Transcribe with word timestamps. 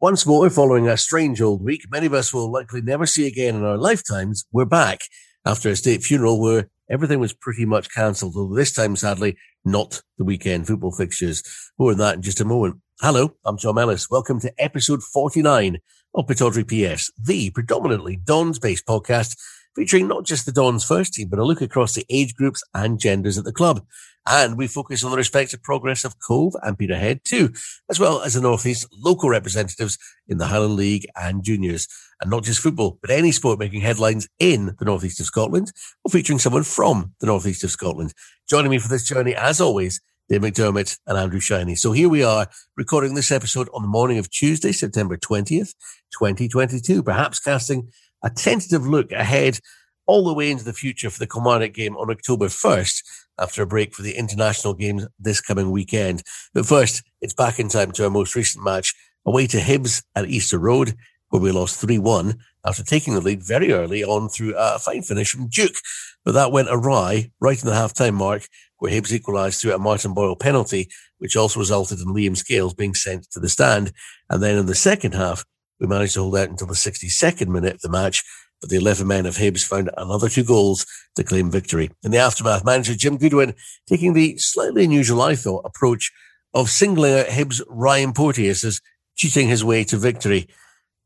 Once 0.00 0.24
more, 0.24 0.48
following 0.48 0.86
a 0.86 0.96
strange 0.96 1.42
old 1.42 1.60
week, 1.60 1.82
many 1.90 2.06
of 2.06 2.14
us 2.14 2.32
will 2.32 2.48
likely 2.48 2.80
never 2.80 3.04
see 3.04 3.26
again 3.26 3.56
in 3.56 3.64
our 3.64 3.76
lifetimes, 3.76 4.44
we're 4.52 4.64
back 4.64 5.00
after 5.44 5.68
a 5.70 5.74
state 5.74 6.04
funeral 6.04 6.40
where 6.40 6.70
everything 6.88 7.18
was 7.18 7.32
pretty 7.32 7.64
much 7.64 7.92
cancelled, 7.92 8.36
although 8.36 8.54
this 8.54 8.72
time, 8.72 8.94
sadly, 8.94 9.36
not 9.64 10.00
the 10.16 10.22
weekend 10.22 10.68
football 10.68 10.92
fixtures. 10.92 11.42
More 11.80 11.90
on 11.90 11.98
that 11.98 12.14
in 12.14 12.22
just 12.22 12.40
a 12.40 12.44
moment. 12.44 12.76
Hello, 13.00 13.34
I'm 13.44 13.58
John 13.58 13.74
Mellis. 13.74 14.08
Welcome 14.08 14.38
to 14.42 14.52
episode 14.56 15.02
49 15.02 15.78
of 16.14 16.26
Pittodrie 16.28 16.94
PS, 16.94 17.10
the 17.20 17.50
predominantly 17.50 18.14
Dons-based 18.14 18.86
podcast 18.86 19.36
featuring 19.76 20.08
not 20.08 20.24
just 20.24 20.46
the 20.46 20.52
Dons 20.52 20.84
first 20.84 21.14
team, 21.14 21.28
but 21.28 21.38
a 21.38 21.44
look 21.44 21.60
across 21.60 21.94
the 21.94 22.06
age 22.10 22.34
groups 22.34 22.62
and 22.74 22.98
genders 22.98 23.38
at 23.38 23.44
the 23.44 23.52
club. 23.52 23.84
And 24.26 24.58
we 24.58 24.66
focus 24.66 25.02
on 25.04 25.10
the 25.10 25.16
respective 25.16 25.62
progress 25.62 26.04
of 26.04 26.16
Cove 26.20 26.54
and 26.62 26.78
Peterhead 26.78 27.20
too, 27.24 27.50
as 27.88 27.98
well 27.98 28.20
as 28.20 28.34
the 28.34 28.42
Northeast 28.42 28.86
local 28.92 29.30
representatives 29.30 29.96
in 30.26 30.36
the 30.36 30.46
Highland 30.46 30.76
League 30.76 31.06
and 31.16 31.42
juniors. 31.42 31.88
And 32.20 32.30
not 32.30 32.44
just 32.44 32.60
football, 32.60 32.98
but 33.00 33.10
any 33.10 33.32
sport 33.32 33.58
making 33.58 33.80
headlines 33.80 34.28
in 34.38 34.74
the 34.78 34.84
Northeast 34.84 35.20
of 35.20 35.26
Scotland 35.26 35.72
or 36.04 36.10
featuring 36.10 36.38
someone 36.38 36.64
from 36.64 37.14
the 37.20 37.26
Northeast 37.26 37.64
of 37.64 37.70
Scotland. 37.70 38.12
Joining 38.48 38.70
me 38.70 38.78
for 38.78 38.88
this 38.88 39.08
journey, 39.08 39.34
as 39.34 39.60
always, 39.60 40.00
Dave 40.28 40.42
Macdermid 40.42 40.98
and 41.06 41.16
Andrew 41.16 41.40
Shinie. 41.40 41.78
So 41.78 41.92
here 41.92 42.10
we 42.10 42.22
are 42.22 42.48
recording 42.76 43.14
this 43.14 43.32
episode 43.32 43.70
on 43.72 43.80
the 43.80 43.88
morning 43.88 44.18
of 44.18 44.28
Tuesday, 44.28 44.72
September 44.72 45.16
20th, 45.16 45.74
2022, 46.12 47.02
perhaps 47.02 47.38
casting 47.38 47.88
a 48.22 48.30
tentative 48.30 48.86
look 48.86 49.12
ahead 49.12 49.60
all 50.06 50.24
the 50.24 50.34
way 50.34 50.50
into 50.50 50.64
the 50.64 50.72
future 50.72 51.10
for 51.10 51.18
the 51.18 51.26
Kilmarnock 51.26 51.74
game 51.74 51.96
on 51.96 52.10
October 52.10 52.46
1st 52.46 53.02
after 53.38 53.62
a 53.62 53.66
break 53.66 53.94
for 53.94 54.02
the 54.02 54.16
international 54.16 54.74
games 54.74 55.06
this 55.18 55.40
coming 55.40 55.70
weekend. 55.70 56.22
But 56.54 56.66
first, 56.66 57.02
it's 57.20 57.34
back 57.34 57.58
in 57.58 57.68
time 57.68 57.92
to 57.92 58.04
our 58.04 58.10
most 58.10 58.34
recent 58.34 58.64
match 58.64 58.94
away 59.26 59.46
to 59.48 59.58
Hibs 59.58 60.02
at 60.16 60.26
Easter 60.26 60.58
Road, 60.58 60.96
where 61.28 61.42
we 61.42 61.52
lost 61.52 61.84
3-1 61.86 62.38
after 62.64 62.82
taking 62.82 63.14
the 63.14 63.20
lead 63.20 63.42
very 63.42 63.72
early 63.72 64.02
on 64.02 64.28
through 64.28 64.54
a 64.56 64.78
fine 64.78 65.02
finish 65.02 65.30
from 65.30 65.48
Duke. 65.48 65.76
But 66.24 66.32
that 66.32 66.52
went 66.52 66.68
awry 66.70 67.30
right 67.40 67.60
in 67.60 67.68
the 67.68 67.74
half-time 67.74 68.14
mark, 68.14 68.48
where 68.78 68.90
Hibs 68.90 69.12
equalised 69.12 69.60
through 69.60 69.74
a 69.74 69.78
Martin 69.78 70.14
Boyle 70.14 70.36
penalty, 70.36 70.88
which 71.18 71.36
also 71.36 71.60
resulted 71.60 72.00
in 72.00 72.06
Liam 72.06 72.36
Scales 72.36 72.74
being 72.74 72.94
sent 72.94 73.30
to 73.32 73.40
the 73.40 73.48
stand. 73.48 73.92
And 74.30 74.42
then 74.42 74.56
in 74.56 74.66
the 74.66 74.74
second 74.74 75.14
half, 75.14 75.44
we 75.80 75.86
managed 75.86 76.14
to 76.14 76.22
hold 76.22 76.36
out 76.36 76.48
until 76.48 76.66
the 76.66 76.74
62nd 76.74 77.48
minute 77.48 77.74
of 77.74 77.80
the 77.80 77.88
match 77.88 78.24
but 78.60 78.70
the 78.70 78.76
11 78.76 79.06
men 79.06 79.26
of 79.26 79.36
Hibs 79.36 79.66
found 79.66 79.90
another 79.96 80.28
two 80.28 80.44
goals 80.44 80.86
to 81.16 81.24
claim 81.24 81.50
victory. 81.50 81.90
In 82.02 82.10
the 82.10 82.18
aftermath, 82.18 82.64
manager 82.64 82.94
Jim 82.94 83.16
Goodwin 83.16 83.54
taking 83.86 84.12
the 84.12 84.36
slightly 84.38 84.84
unusual, 84.84 85.22
I 85.22 85.36
thought, 85.36 85.64
approach 85.64 86.12
of 86.54 86.70
singling 86.70 87.14
out 87.14 87.26
Hibs 87.26 87.62
Ryan 87.68 88.12
Porteous 88.12 88.64
as 88.64 88.80
cheating 89.16 89.48
his 89.48 89.64
way 89.64 89.84
to 89.84 89.96
victory. 89.96 90.48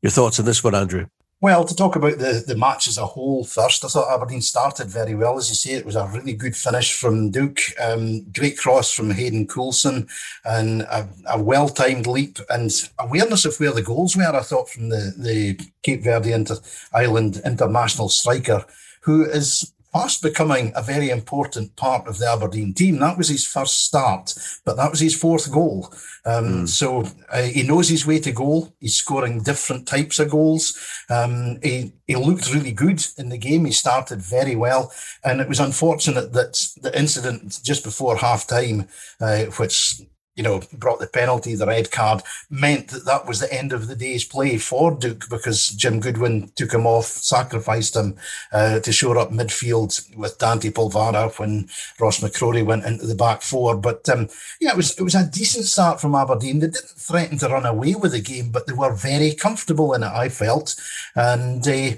Your 0.01 0.11
thoughts 0.11 0.39
on 0.39 0.45
this 0.45 0.63
one, 0.63 0.75
Andrew? 0.75 1.07
Well, 1.43 1.65
to 1.65 1.75
talk 1.75 1.97
about 1.97 2.19
the, 2.19 2.41
the 2.47 2.55
match 2.55 2.87
as 2.87 2.97
a 2.97 3.05
whole 3.05 3.43
first, 3.43 3.83
I 3.83 3.89
thought 3.89 4.13
Aberdeen 4.13 4.39
started 4.39 4.87
very 4.87 5.13
well. 5.13 5.37
As 5.37 5.49
you 5.49 5.55
say, 5.55 5.71
it 5.71 5.85
was 5.85 5.97
a 5.97 6.07
really 6.07 6.31
good 6.31 6.55
finish 6.55 6.93
from 6.93 7.31
Duke. 7.31 7.59
Um, 7.81 8.21
great 8.31 8.57
cross 8.57 8.93
from 8.93 9.11
Hayden 9.11 9.47
Coulson 9.47 10.07
and 10.45 10.83
a, 10.83 11.05
a 11.27 11.43
well 11.43 11.67
timed 11.67 12.07
leap 12.07 12.39
and 12.49 12.71
awareness 12.97 13.43
of 13.43 13.59
where 13.59 13.73
the 13.73 13.81
goals 13.81 14.15
were, 14.15 14.33
I 14.33 14.39
thought, 14.39 14.69
from 14.69 14.87
the, 14.87 15.13
the 15.17 15.59
Cape 15.81 16.05
Verde 16.05 16.31
Inter- 16.31 16.59
Island 16.93 17.41
international 17.43 18.07
striker, 18.07 18.63
who 19.01 19.25
is 19.25 19.72
fast 19.93 20.23
becoming 20.23 20.73
a 20.75 20.81
very 20.81 21.09
important 21.09 21.75
part 21.75 22.07
of 22.07 22.17
the 22.17 22.27
Aberdeen 22.27 22.73
team. 22.73 22.99
That 22.99 23.17
was 23.17 23.29
his 23.29 23.45
first 23.45 23.85
start, 23.85 24.33
but 24.65 24.75
that 24.75 24.89
was 24.89 24.99
his 24.99 25.15
fourth 25.15 25.51
goal. 25.51 25.93
Um, 26.25 26.45
mm. 26.45 26.67
So 26.67 27.07
uh, 27.29 27.43
he 27.43 27.63
knows 27.63 27.89
his 27.89 28.05
way 28.05 28.19
to 28.19 28.31
goal. 28.31 28.73
He's 28.79 28.95
scoring 28.95 29.43
different 29.43 29.87
types 29.87 30.19
of 30.19 30.31
goals. 30.31 30.77
Um, 31.09 31.59
he, 31.61 31.93
he 32.07 32.15
looked 32.15 32.53
really 32.53 32.71
good 32.71 33.05
in 33.17 33.29
the 33.29 33.37
game. 33.37 33.65
He 33.65 33.71
started 33.71 34.19
very 34.21 34.55
well. 34.55 34.91
And 35.23 35.39
it 35.39 35.47
was 35.47 35.59
unfortunate 35.59 36.33
that 36.33 36.53
the 36.81 36.97
incident 36.97 37.59
just 37.63 37.83
before 37.83 38.17
half 38.17 38.47
time, 38.47 38.87
uh, 39.21 39.45
which 39.57 40.01
you 40.35 40.43
know, 40.43 40.61
brought 40.73 40.99
the 40.99 41.07
penalty, 41.07 41.55
the 41.55 41.67
red 41.67 41.91
card, 41.91 42.23
meant 42.49 42.87
that 42.89 43.05
that 43.05 43.27
was 43.27 43.39
the 43.39 43.53
end 43.53 43.71
of 43.71 43.87
the 43.87 43.95
day's 43.95 44.23
play 44.23 44.57
for 44.57 44.91
Duke 44.91 45.29
because 45.29 45.69
Jim 45.69 45.99
Goodwin 45.99 46.51
took 46.55 46.73
him 46.73 46.87
off, 46.87 47.05
sacrificed 47.05 47.95
him 47.95 48.15
uh, 48.51 48.79
to 48.79 48.91
shore 48.91 49.17
up 49.17 49.29
midfield 49.29 50.15
with 50.15 50.39
Dante 50.39 50.71
Polvara 50.71 51.37
when 51.37 51.69
Ross 51.99 52.19
McCrorie 52.19 52.65
went 52.65 52.85
into 52.85 53.05
the 53.05 53.15
back 53.15 53.41
four. 53.41 53.77
But 53.77 54.07
um, 54.09 54.27
yeah, 54.59 54.71
it 54.71 54.77
was 54.77 54.97
it 54.97 55.03
was 55.03 55.15
a 55.15 55.29
decent 55.29 55.65
start 55.65 56.01
from 56.01 56.15
Aberdeen. 56.15 56.59
They 56.59 56.67
didn't 56.67 56.89
threaten 56.89 57.37
to 57.39 57.49
run 57.49 57.65
away 57.65 57.95
with 57.95 58.13
the 58.13 58.21
game, 58.21 58.49
but 58.49 58.65
they 58.65 58.73
were 58.73 58.93
very 58.93 59.33
comfortable 59.33 59.93
in 59.93 60.03
it. 60.03 60.07
I 60.07 60.29
felt, 60.29 60.75
and. 61.15 61.67
Uh, 61.67 61.91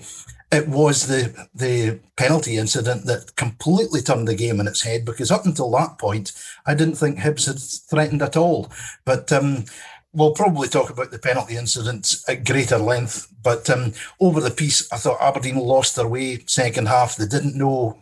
it 0.51 0.67
was 0.67 1.07
the 1.07 1.47
the 1.53 1.99
penalty 2.17 2.57
incident 2.57 3.05
that 3.05 3.35
completely 3.35 4.01
turned 4.01 4.27
the 4.27 4.35
game 4.35 4.59
on 4.59 4.67
its 4.67 4.81
head 4.81 5.05
because 5.05 5.31
up 5.31 5.45
until 5.45 5.71
that 5.71 5.97
point, 5.97 6.31
I 6.65 6.75
didn't 6.75 6.95
think 6.95 7.19
Hibs 7.19 7.47
had 7.47 7.59
threatened 7.59 8.21
at 8.21 8.37
all. 8.37 8.71
But 9.05 9.31
um, 9.31 9.65
we'll 10.13 10.33
probably 10.33 10.67
talk 10.67 10.89
about 10.89 11.11
the 11.11 11.19
penalty 11.19 11.57
incident 11.57 12.15
at 12.27 12.45
greater 12.45 12.77
length. 12.77 13.27
But 13.43 13.69
um, 13.69 13.93
over 14.19 14.39
the 14.39 14.51
piece, 14.51 14.91
I 14.91 14.97
thought 14.97 15.21
Aberdeen 15.21 15.57
lost 15.57 15.95
their 15.95 16.07
way 16.07 16.43
second 16.47 16.87
half. 16.87 17.15
They 17.15 17.27
didn't 17.27 17.57
know 17.57 17.97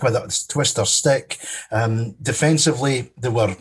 whether 0.00 0.22
it's 0.24 0.46
twist 0.46 0.78
or 0.78 0.86
stick. 0.86 1.38
Um, 1.70 2.16
defensively, 2.20 3.12
they 3.16 3.28
were 3.28 3.56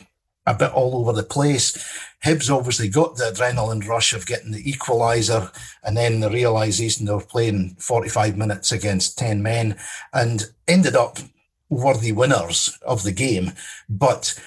a 0.46 0.54
bit 0.54 0.72
all 0.72 0.96
over 0.98 1.14
the 1.14 1.24
place. 1.24 1.78
Hibs 2.24 2.50
obviously 2.50 2.90
got 2.90 3.16
the 3.16 3.26
adrenaline 3.26 3.88
rush 3.88 4.14
of 4.14 4.26
getting 4.26 4.52
the 4.52 4.64
equaliser 4.64 5.54
and 5.84 5.96
then 5.96 6.20
the 6.20 6.30
realisation 6.30 7.06
they 7.06 7.14
were 7.14 7.22
playing 7.22 7.76
45 7.80 8.38
minutes 8.38 8.72
against 8.72 9.18
10 9.18 9.42
men 9.42 9.78
and 10.14 10.46
ended 10.68 10.96
up 10.96 11.20
worthy 11.70 12.12
winners 12.12 12.78
of 12.86 13.04
the 13.04 13.12
game. 13.12 13.54
But 13.90 14.40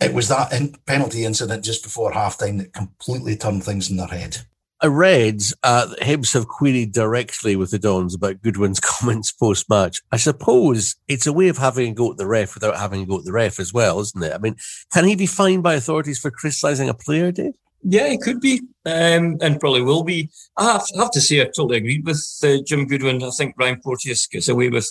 it 0.00 0.12
was 0.12 0.28
that 0.28 0.52
penalty 0.86 1.24
incident 1.24 1.64
just 1.64 1.82
before 1.82 2.12
halftime 2.12 2.58
that 2.58 2.72
completely 2.72 3.36
turned 3.36 3.64
things 3.64 3.90
in 3.90 3.96
their 3.96 4.08
head. 4.08 4.38
I 4.80 4.86
read 4.86 5.40
uh, 5.62 5.94
Hibs 6.02 6.34
have 6.34 6.48
queried 6.48 6.92
directly 6.92 7.56
with 7.56 7.70
the 7.70 7.78
Dons 7.78 8.14
about 8.14 8.42
Goodwin's 8.42 8.80
comments 8.82 9.32
post 9.32 9.68
match. 9.70 10.02
I 10.12 10.16
suppose 10.16 10.96
it's 11.08 11.26
a 11.26 11.32
way 11.32 11.48
of 11.48 11.58
having 11.58 11.92
a 11.92 11.94
go 11.94 12.10
at 12.10 12.18
the 12.18 12.26
ref 12.26 12.54
without 12.54 12.76
having 12.76 13.02
a 13.02 13.06
go 13.06 13.18
at 13.18 13.24
the 13.24 13.32
ref 13.32 13.60
as 13.60 13.72
well, 13.72 14.00
isn't 14.00 14.22
it? 14.22 14.32
I 14.34 14.38
mean, 14.38 14.56
can 14.92 15.06
he 15.06 15.16
be 15.16 15.26
fined 15.26 15.62
by 15.62 15.74
authorities 15.74 16.18
for 16.18 16.30
criticising 16.30 16.88
a 16.88 16.94
player, 16.94 17.32
Dave? 17.32 17.54
Yeah, 17.86 18.08
he 18.08 18.18
could 18.18 18.40
be, 18.40 18.62
um, 18.86 19.36
and 19.42 19.60
probably 19.60 19.82
will 19.82 20.04
be. 20.04 20.30
I 20.56 20.72
have, 20.72 20.86
I 20.96 21.02
have, 21.02 21.10
to 21.12 21.20
say, 21.20 21.42
I 21.42 21.44
totally 21.44 21.76
agree 21.76 22.00
with 22.00 22.26
uh, 22.42 22.56
Jim 22.66 22.86
Goodwin. 22.86 23.22
I 23.22 23.30
think 23.30 23.54
Ryan 23.58 23.78
Porteous 23.82 24.26
gets 24.26 24.48
away 24.48 24.70
with 24.70 24.90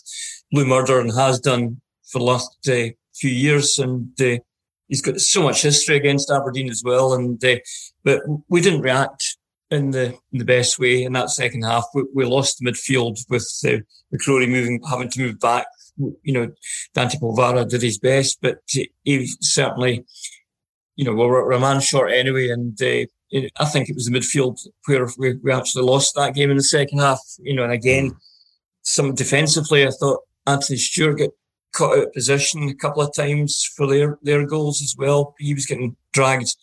blue 0.51 0.65
murder 0.65 0.99
and 0.99 1.11
has 1.11 1.39
done 1.39 1.81
for 2.11 2.19
the 2.19 2.25
last 2.25 2.55
uh, 2.67 2.93
few 3.15 3.31
years, 3.31 3.79
and 3.79 4.09
uh, 4.21 4.37
he's 4.87 5.01
got 5.01 5.19
so 5.19 5.41
much 5.41 5.63
history 5.63 5.95
against 5.95 6.29
Aberdeen 6.29 6.69
as 6.69 6.83
well. 6.85 7.15
And 7.15 7.43
uh, 7.43 7.55
but 8.03 8.21
we 8.47 8.61
didn't 8.61 8.81
react 8.81 9.32
in 9.73 9.91
the 9.91 10.13
in 10.31 10.39
the 10.39 10.45
best 10.45 10.79
way 10.79 11.03
in 11.03 11.13
that 11.13 11.29
second 11.29 11.63
half. 11.63 11.85
We, 11.93 12.03
we 12.13 12.25
lost 12.25 12.59
the 12.59 12.71
midfield 12.71 13.19
with 13.29 13.47
uh, 13.65 13.77
McCrorie 14.13 14.49
moving, 14.49 14.81
having 14.89 15.09
to 15.09 15.21
move 15.21 15.39
back. 15.39 15.67
You 15.97 16.33
know, 16.33 16.51
Dante 16.93 17.17
Polvara 17.19 17.67
did 17.67 17.81
his 17.81 17.99
best, 17.99 18.39
but 18.41 18.59
he 19.03 19.27
certainly, 19.41 20.03
you 20.95 21.05
know, 21.05 21.11
we 21.11 21.25
were 21.25 21.51
a 21.51 21.59
man 21.59 21.81
short 21.81 22.11
anyway. 22.11 22.49
And 22.49 22.81
uh, 22.81 23.05
I 23.59 23.65
think 23.65 23.89
it 23.89 23.95
was 23.95 24.05
the 24.05 24.17
midfield 24.17 24.59
where 24.85 25.07
we, 25.17 25.35
we 25.35 25.51
actually 25.51 25.83
lost 25.83 26.15
that 26.15 26.33
game 26.33 26.49
in 26.49 26.57
the 26.57 26.63
second 26.63 26.99
half. 26.99 27.19
You 27.39 27.55
know, 27.55 27.63
and 27.63 27.73
again, 27.73 28.11
some 28.81 29.13
defensively, 29.13 29.85
I 29.85 29.91
thought 29.91 30.21
Anthony 30.47 30.77
Stewart 30.77 31.19
got 31.19 31.29
caught 31.73 31.97
out 31.97 32.07
of 32.07 32.13
position 32.13 32.69
a 32.69 32.75
couple 32.75 33.01
of 33.01 33.13
times 33.13 33.69
for 33.75 33.87
their 33.87 34.17
their 34.21 34.45
goals 34.45 34.81
as 34.81 34.95
well. 34.97 35.35
He 35.39 35.53
was 35.53 35.65
getting 35.65 35.95
dragged 36.11 36.55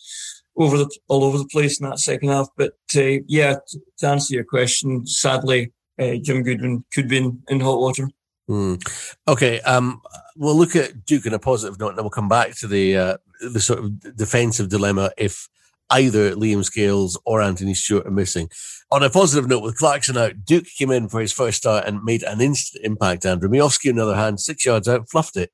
over 0.61 0.79
the 0.79 0.91
all 1.09 1.25
over 1.25 1.39
the 1.39 1.47
place 1.47 1.81
in 1.81 1.89
that 1.89 1.99
second 1.99 2.29
half. 2.29 2.49
But 2.57 2.75
uh, 2.97 3.23
yeah, 3.27 3.57
to 3.99 4.07
answer 4.07 4.35
your 4.35 4.45
question, 4.45 5.07
sadly, 5.07 5.73
uh, 5.99 6.17
Jim 6.23 6.43
Goodwin 6.43 6.85
could 6.93 7.09
be 7.09 7.19
in, 7.19 7.43
in 7.49 7.61
hot 7.61 7.79
water. 7.79 8.09
Mm. 8.49 8.83
Okay, 9.29 9.61
um, 9.61 10.03
we'll 10.37 10.57
look 10.57 10.75
at 10.75 11.05
Duke 11.05 11.27
in 11.27 11.35
a 11.35 11.39
positive 11.39 11.79
note, 11.79 11.91
and 11.91 11.99
then 11.99 12.05
we'll 12.05 12.11
come 12.11 12.29
back 12.29 12.55
to 12.57 12.67
the 12.67 12.97
uh, 12.97 13.17
the 13.41 13.61
sort 13.61 13.79
of 13.79 14.17
defensive 14.17 14.69
dilemma 14.69 15.11
if 15.17 15.49
either 15.91 16.35
Liam 16.35 16.65
Scales 16.65 17.19
or 17.25 17.41
Anthony 17.41 17.75
Stewart 17.75 18.07
are 18.07 18.13
missing. 18.13 18.49
On 18.93 19.03
a 19.03 19.11
positive 19.11 19.49
note, 19.49 19.63
with 19.63 19.77
Clarkson 19.77 20.17
out, 20.17 20.45
Duke 20.45 20.67
came 20.77 20.91
in 20.91 21.09
for 21.09 21.21
his 21.21 21.33
first 21.33 21.59
start 21.59 21.87
and 21.87 22.03
made 22.03 22.23
an 22.23 22.41
instant 22.41 22.85
impact. 22.85 23.25
Andrew 23.25 23.49
Miovski, 23.49 23.91
on 23.91 23.97
the 23.97 24.03
other 24.03 24.17
hand, 24.17 24.41
six 24.41 24.65
yards 24.65 24.89
out, 24.89 25.09
fluffed 25.09 25.37
it. 25.37 25.53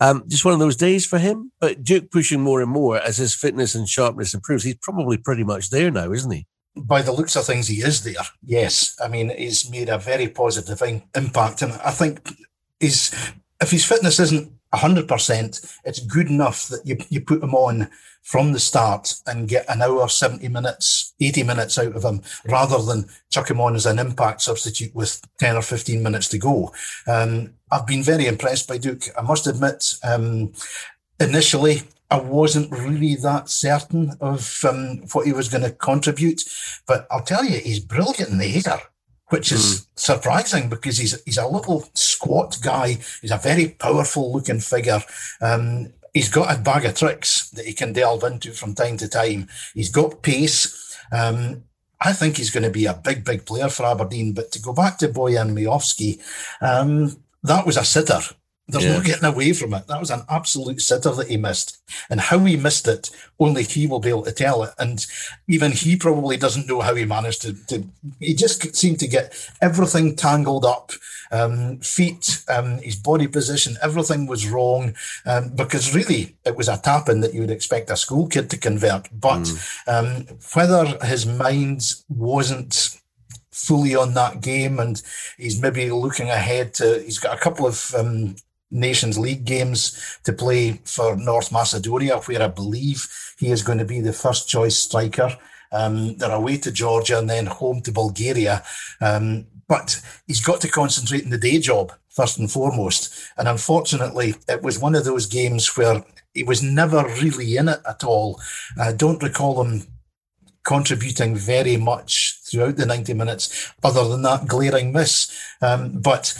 Um, 0.00 0.24
just 0.28 0.44
one 0.44 0.54
of 0.54 0.60
those 0.60 0.76
days 0.76 1.04
for 1.04 1.18
him. 1.18 1.52
But 1.60 1.82
Duke 1.82 2.10
pushing 2.10 2.40
more 2.40 2.60
and 2.60 2.70
more 2.70 2.98
as 2.98 3.16
his 3.16 3.34
fitness 3.34 3.74
and 3.74 3.88
sharpness 3.88 4.34
improves. 4.34 4.64
He's 4.64 4.76
probably 4.76 5.16
pretty 5.16 5.44
much 5.44 5.70
there 5.70 5.90
now, 5.90 6.12
isn't 6.12 6.30
he? 6.30 6.46
By 6.76 7.02
the 7.02 7.12
looks 7.12 7.34
of 7.34 7.44
things, 7.44 7.66
he 7.66 7.76
is 7.76 8.04
there. 8.04 8.14
Yes, 8.44 8.96
I 9.02 9.08
mean 9.08 9.30
he's 9.36 9.68
made 9.68 9.88
a 9.88 9.98
very 9.98 10.28
positive 10.28 10.80
impact, 11.16 11.62
and 11.62 11.72
I 11.84 11.90
think 11.90 12.30
he's 12.78 13.12
if 13.60 13.70
his 13.70 13.84
fitness 13.84 14.20
isn't 14.20 14.52
hundred 14.72 15.08
percent, 15.08 15.60
it's 15.84 15.98
good 15.98 16.28
enough 16.28 16.68
that 16.68 16.86
you 16.86 16.96
you 17.08 17.20
put 17.20 17.42
him 17.42 17.54
on 17.54 17.90
from 18.28 18.52
the 18.52 18.60
start 18.60 19.14
and 19.26 19.48
get 19.48 19.64
an 19.70 19.80
hour, 19.80 20.06
70 20.06 20.46
minutes, 20.48 21.14
80 21.18 21.44
minutes 21.44 21.78
out 21.78 21.96
of 21.96 22.04
him 22.04 22.20
rather 22.46 22.76
than 22.82 23.08
chuck 23.30 23.50
him 23.50 23.58
on 23.58 23.74
as 23.74 23.86
an 23.86 23.98
impact 23.98 24.42
substitute 24.42 24.94
with 24.94 25.22
10 25.38 25.56
or 25.56 25.62
15 25.62 26.02
minutes 26.02 26.28
to 26.28 26.36
go. 26.36 26.70
Um, 27.06 27.54
I've 27.72 27.86
been 27.86 28.02
very 28.02 28.26
impressed 28.26 28.68
by 28.68 28.76
Duke. 28.76 29.04
I 29.16 29.22
must 29.22 29.46
admit, 29.46 29.94
um, 30.04 30.52
initially, 31.18 31.84
I 32.10 32.20
wasn't 32.20 32.70
really 32.70 33.14
that 33.14 33.48
certain 33.48 34.12
of 34.20 34.62
um, 34.68 34.98
what 35.12 35.24
he 35.24 35.32
was 35.32 35.48
going 35.48 35.64
to 35.64 35.70
contribute, 35.70 36.42
but 36.86 37.06
I'll 37.10 37.22
tell 37.22 37.46
you, 37.46 37.60
he's 37.60 37.80
brilliant 37.80 38.28
in 38.28 38.36
the 38.36 38.48
header 38.48 38.82
which 39.30 39.52
is 39.52 39.60
mm. 39.60 39.86
surprising 39.94 40.68
because 40.68 40.96
he's 40.96 41.22
he's 41.24 41.36
a 41.36 41.46
little 41.46 41.86
squat 41.94 42.58
guy. 42.62 42.96
He's 43.20 43.30
a 43.30 43.36
very 43.36 43.68
powerful 43.68 44.32
looking 44.32 44.60
figure. 44.60 45.00
Um, 45.40 45.92
he's 46.18 46.28
got 46.28 46.52
a 46.52 46.60
bag 46.60 46.84
of 46.84 46.96
tricks 46.96 47.48
that 47.50 47.64
he 47.64 47.72
can 47.72 47.92
delve 47.92 48.24
into 48.24 48.50
from 48.50 48.74
time 48.74 48.96
to 48.96 49.08
time. 49.08 49.46
He's 49.72 49.88
got 49.88 50.20
pace. 50.20 50.98
Um, 51.12 51.62
I 52.00 52.12
think 52.12 52.36
he's 52.36 52.50
going 52.50 52.64
to 52.64 52.70
be 52.70 52.86
a 52.86 52.94
big, 52.94 53.24
big 53.24 53.46
player 53.46 53.68
for 53.68 53.86
Aberdeen. 53.86 54.32
But 54.32 54.50
to 54.52 54.60
go 54.60 54.72
back 54.72 54.98
to 54.98 55.08
Bojan 55.08 55.52
Miovski, 55.52 56.20
um, 56.60 57.22
that 57.44 57.64
was 57.64 57.76
a 57.76 57.84
sitter. 57.84 58.18
There's 58.68 58.84
yeah. 58.84 58.98
no 58.98 59.02
getting 59.02 59.24
away 59.24 59.54
from 59.54 59.72
it. 59.72 59.86
That 59.86 59.98
was 59.98 60.10
an 60.10 60.22
absolute 60.28 60.82
sitter 60.82 61.10
that 61.12 61.28
he 61.28 61.38
missed. 61.38 61.78
And 62.10 62.20
how 62.20 62.38
he 62.40 62.56
missed 62.56 62.86
it, 62.86 63.10
only 63.40 63.62
he 63.62 63.86
will 63.86 63.98
be 63.98 64.10
able 64.10 64.24
to 64.24 64.32
tell 64.32 64.62
it. 64.62 64.74
And 64.78 65.06
even 65.48 65.72
he 65.72 65.96
probably 65.96 66.36
doesn't 66.36 66.68
know 66.68 66.82
how 66.82 66.94
he 66.94 67.06
managed 67.06 67.42
to, 67.42 67.54
to 67.68 67.88
he 68.20 68.34
just 68.34 68.76
seemed 68.76 69.00
to 69.00 69.08
get 69.08 69.50
everything 69.62 70.14
tangled 70.14 70.66
up. 70.66 70.92
Um, 71.30 71.78
feet, 71.78 72.42
um, 72.48 72.78
his 72.78 72.96
body 72.96 73.26
position, 73.26 73.76
everything 73.82 74.26
was 74.26 74.48
wrong. 74.48 74.94
Um, 75.24 75.48
because 75.54 75.94
really 75.94 76.36
it 76.44 76.56
was 76.56 76.68
a 76.68 76.76
tap 76.76 77.08
in 77.08 77.20
that 77.20 77.32
you 77.32 77.40
would 77.40 77.50
expect 77.50 77.90
a 77.90 77.96
school 77.96 78.26
kid 78.28 78.50
to 78.50 78.58
convert. 78.58 79.08
But 79.18 79.44
mm. 79.86 80.54
whether 80.54 81.06
his 81.06 81.24
mind 81.24 81.82
wasn't 82.10 82.98
fully 83.50 83.96
on 83.96 84.14
that 84.14 84.40
game 84.40 84.78
and 84.78 85.02
he's 85.36 85.60
maybe 85.60 85.90
looking 85.90 86.30
ahead 86.30 86.72
to 86.72 87.02
he's 87.04 87.18
got 87.18 87.36
a 87.36 87.40
couple 87.40 87.66
of 87.66 87.92
um, 87.96 88.36
Nations 88.70 89.18
League 89.18 89.44
games 89.44 90.18
to 90.24 90.32
play 90.32 90.80
for 90.84 91.16
North 91.16 91.50
Macedonia, 91.52 92.18
where 92.18 92.42
I 92.42 92.48
believe 92.48 93.06
he 93.38 93.50
is 93.50 93.62
going 93.62 93.78
to 93.78 93.84
be 93.84 94.00
the 94.00 94.12
first 94.12 94.48
choice 94.48 94.76
striker. 94.76 95.36
Um, 95.72 96.16
they're 96.16 96.30
away 96.32 96.58
to 96.58 96.72
Georgia 96.72 97.18
and 97.18 97.28
then 97.28 97.46
home 97.46 97.82
to 97.82 97.92
Bulgaria. 97.92 98.62
Um, 99.00 99.46
but 99.68 100.00
he's 100.26 100.44
got 100.44 100.60
to 100.62 100.68
concentrate 100.68 101.24
on 101.24 101.30
the 101.30 101.38
day 101.38 101.58
job 101.58 101.92
first 102.08 102.38
and 102.38 102.50
foremost. 102.50 103.14
And 103.36 103.46
unfortunately, 103.46 104.34
it 104.48 104.62
was 104.62 104.78
one 104.78 104.94
of 104.94 105.04
those 105.04 105.26
games 105.26 105.76
where 105.76 106.04
he 106.34 106.42
was 106.42 106.62
never 106.62 107.04
really 107.20 107.56
in 107.56 107.68
it 107.68 107.80
at 107.88 108.02
all. 108.02 108.40
I 108.78 108.92
don't 108.92 109.22
recall 109.22 109.62
him 109.62 109.86
contributing 110.64 111.36
very 111.36 111.76
much 111.76 112.40
throughout 112.42 112.76
the 112.76 112.86
90 112.86 113.14
minutes, 113.14 113.72
other 113.84 114.06
than 114.08 114.22
that 114.22 114.46
glaring 114.46 114.92
miss. 114.92 115.32
Um, 115.62 116.00
but 116.00 116.36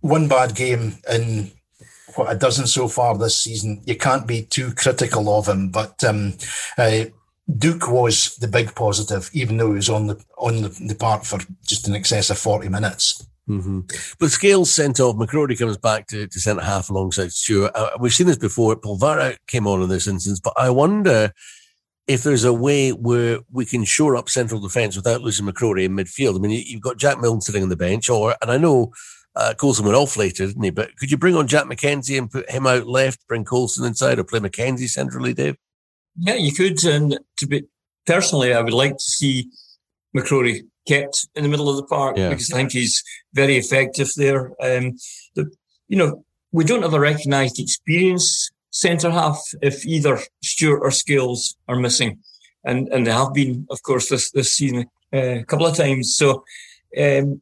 one 0.00 0.28
bad 0.28 0.54
game 0.54 0.98
in 1.12 1.52
what 2.14 2.32
a 2.32 2.38
dozen 2.38 2.66
so 2.66 2.88
far 2.88 3.16
this 3.16 3.36
season. 3.36 3.82
You 3.86 3.96
can't 3.96 4.26
be 4.26 4.42
too 4.42 4.72
critical 4.74 5.32
of 5.32 5.48
him, 5.48 5.70
but 5.70 6.02
um, 6.04 6.34
uh, 6.76 7.04
Duk 7.58 7.88
was 7.88 8.36
the 8.36 8.48
big 8.48 8.74
positive, 8.74 9.30
even 9.32 9.56
though 9.56 9.68
he 9.68 9.76
was 9.76 9.90
on 9.90 10.06
the 10.08 10.24
on 10.38 10.62
the, 10.62 10.68
the 10.68 10.94
park 10.94 11.24
for 11.24 11.38
just 11.64 11.88
in 11.88 11.94
excess 11.94 12.30
of 12.30 12.38
forty 12.38 12.68
minutes. 12.68 13.26
Mm-hmm. 13.48 13.80
But 14.20 14.30
Scales 14.30 14.72
sent 14.72 15.00
off. 15.00 15.16
McCrorie 15.16 15.58
comes 15.58 15.76
back 15.76 16.06
to, 16.08 16.28
to 16.28 16.40
centre 16.40 16.62
half 16.62 16.88
alongside 16.88 17.32
Stewart. 17.32 17.72
Uh, 17.74 17.90
we've 17.98 18.12
seen 18.12 18.28
this 18.28 18.38
before. 18.38 18.76
Polvara 18.76 19.36
came 19.48 19.66
on 19.66 19.82
in 19.82 19.88
this 19.88 20.06
instance, 20.06 20.38
but 20.38 20.52
I 20.56 20.70
wonder 20.70 21.32
if 22.06 22.22
there's 22.22 22.44
a 22.44 22.52
way 22.52 22.90
where 22.90 23.40
we 23.50 23.64
can 23.64 23.84
shore 23.84 24.16
up 24.16 24.28
central 24.28 24.60
defence 24.60 24.94
without 24.94 25.22
losing 25.22 25.46
McCrorie 25.46 25.84
in 25.84 25.96
midfield. 25.96 26.36
I 26.36 26.38
mean, 26.38 26.64
you've 26.64 26.82
got 26.82 26.98
Jack 26.98 27.20
Milne 27.20 27.40
sitting 27.40 27.62
on 27.62 27.68
the 27.68 27.76
bench, 27.76 28.08
or 28.08 28.36
and 28.40 28.52
I 28.52 28.56
know 28.56 28.92
uh, 29.36 29.54
Coulson 29.58 29.84
went 29.84 29.96
off 29.96 30.16
later, 30.16 30.46
didn't 30.46 30.62
he? 30.62 30.70
But 30.70 30.96
could 30.96 31.10
you 31.10 31.16
bring 31.16 31.36
on 31.36 31.46
Jack 31.46 31.64
MacKenzie 31.64 32.18
and 32.18 32.30
put 32.30 32.50
him 32.50 32.66
out 32.66 32.86
left, 32.86 33.26
bring 33.28 33.44
Coulson 33.44 33.84
inside, 33.84 34.18
or 34.18 34.24
play 34.24 34.40
McKenzie 34.40 34.88
centrally, 34.88 35.34
Dave? 35.34 35.56
Yeah, 36.18 36.34
you 36.34 36.52
could. 36.52 36.82
And 36.84 37.18
to 37.38 37.46
be 37.46 37.64
personally, 38.06 38.52
I 38.52 38.60
would 38.60 38.72
like 38.72 38.96
to 38.96 39.02
see 39.02 39.48
McCrorie 40.16 40.62
kept 40.86 41.28
in 41.34 41.44
the 41.44 41.48
middle 41.48 41.68
of 41.68 41.76
the 41.76 41.84
park 41.84 42.16
yeah. 42.16 42.30
because 42.30 42.52
I 42.52 42.56
think 42.56 42.72
he's 42.72 43.02
very 43.32 43.56
effective 43.56 44.10
there. 44.16 44.48
Um, 44.60 44.96
the, 45.34 45.50
you 45.88 45.96
know, 45.96 46.24
we 46.52 46.64
don't 46.64 46.82
have 46.82 46.94
a 46.94 47.00
recognised 47.00 47.60
experience 47.60 48.50
centre 48.70 49.10
half 49.10 49.40
if 49.62 49.86
either 49.86 50.18
Stewart 50.42 50.80
or 50.82 50.90
Scales 50.90 51.56
are 51.68 51.76
missing, 51.76 52.18
and 52.64 52.88
and 52.88 53.06
they 53.06 53.12
have 53.12 53.32
been, 53.32 53.66
of 53.70 53.82
course, 53.82 54.08
this 54.08 54.30
this 54.32 54.56
season 54.56 54.86
uh, 55.14 55.40
a 55.40 55.44
couple 55.44 55.66
of 55.66 55.76
times. 55.76 56.16
So, 56.16 56.44
um, 56.98 57.40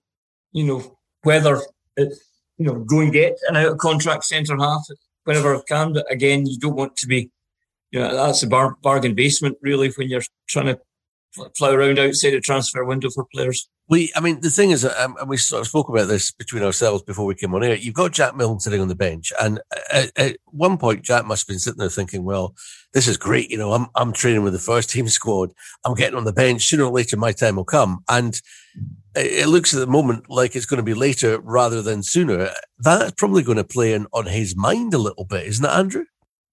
you 0.53 0.65
know, 0.65 0.99
whether 1.23 1.63
you 1.99 2.67
know, 2.67 2.75
go 2.75 3.01
and 3.01 3.13
get 3.13 3.39
an 3.49 3.57
out 3.57 3.73
of 3.73 3.79
contract 3.79 4.25
centre 4.25 4.57
half 4.57 4.87
whenever 5.25 5.57
I 5.57 5.61
can. 5.69 5.93
But 5.93 6.11
again, 6.11 6.47
you 6.47 6.59
don't 6.59 6.77
want 6.77 6.97
to 6.97 7.07
be, 7.07 7.31
you 7.91 8.01
know, 8.01 8.15
that's 8.15 8.43
a 8.43 8.47
bar, 8.47 8.77
bargain 8.83 9.15
basement 9.15 9.57
really 9.63 9.91
when 9.91 10.09
you're 10.09 10.23
trying 10.49 10.67
to 10.67 10.81
fly 11.57 11.73
around 11.73 11.99
outside 11.99 12.31
the 12.31 12.41
transfer 12.41 12.85
window 12.85 13.11
for 13.11 13.27
players. 13.33 13.69
We, 13.89 14.13
I 14.15 14.21
mean, 14.21 14.41
the 14.43 14.51
thing 14.51 14.71
is, 14.71 14.85
um, 14.85 15.17
and 15.19 15.31
we 15.31 15.39
sort 15.39 15.63
of 15.63 15.67
spoke 15.67 15.89
about 15.89 16.09
this 16.09 16.31
between 16.31 16.63
ourselves 16.63 17.03
before 17.03 17.25
we 17.25 17.35
came 17.35 17.55
on 17.55 17.63
here. 17.63 17.75
You've 17.75 17.95
got 17.95 18.13
Jack 18.13 18.37
Milne 18.37 18.61
sitting 18.61 18.83
on 18.83 18.89
the 18.89 18.95
bench, 18.95 19.33
and 19.41 19.61
at, 19.91 20.13
at, 20.17 20.37
one 20.45 20.77
point, 20.77 21.03
Jack 21.03 21.25
must 21.25 21.43
have 21.43 21.55
been 21.55 21.59
sitting 21.59 21.79
there 21.79 21.89
thinking, 21.89 22.25
"Well, 22.25 22.55
this 22.93 23.09
is 23.09 23.17
great. 23.17 23.51
You 23.51 23.57
know, 23.57 23.73
I'm 23.73 23.87
I'm 23.95 24.13
training 24.13 24.43
with 24.43 24.53
the 24.53 24.59
first 24.59 24.91
team 24.91 25.09
squad. 25.09 25.53
I'm 25.87 25.95
getting 25.95 26.19
on 26.19 26.25
the 26.25 26.33
bench. 26.35 26.67
Sooner 26.67 26.85
or 26.85 26.93
later, 26.93 27.17
my 27.17 27.33
time 27.33 27.57
will 27.57 27.65
come." 27.65 28.05
And 28.11 28.39
it 29.15 29.49
looks 29.49 29.75
at 29.75 29.81
the 29.81 29.87
moment 29.87 30.29
like 30.29 30.55
it's 30.55 30.67
going 30.67 30.79
to 30.79 30.83
be 30.83 30.95
later 30.95 31.41
rather 31.41 31.81
than 31.81 32.03
sooner. 32.03 32.51
That's 32.79 33.13
probably 33.13 33.43
going 33.43 33.57
to 33.57 33.65
play 33.65 33.95
in, 33.95 34.07
on 34.13 34.27
his 34.27 34.55
mind 34.55 34.95
a 34.95 34.99
little 34.99 35.25
bit, 35.25 35.47
isn't 35.47 35.65
it, 35.65 35.71
Andrew? 35.71 36.05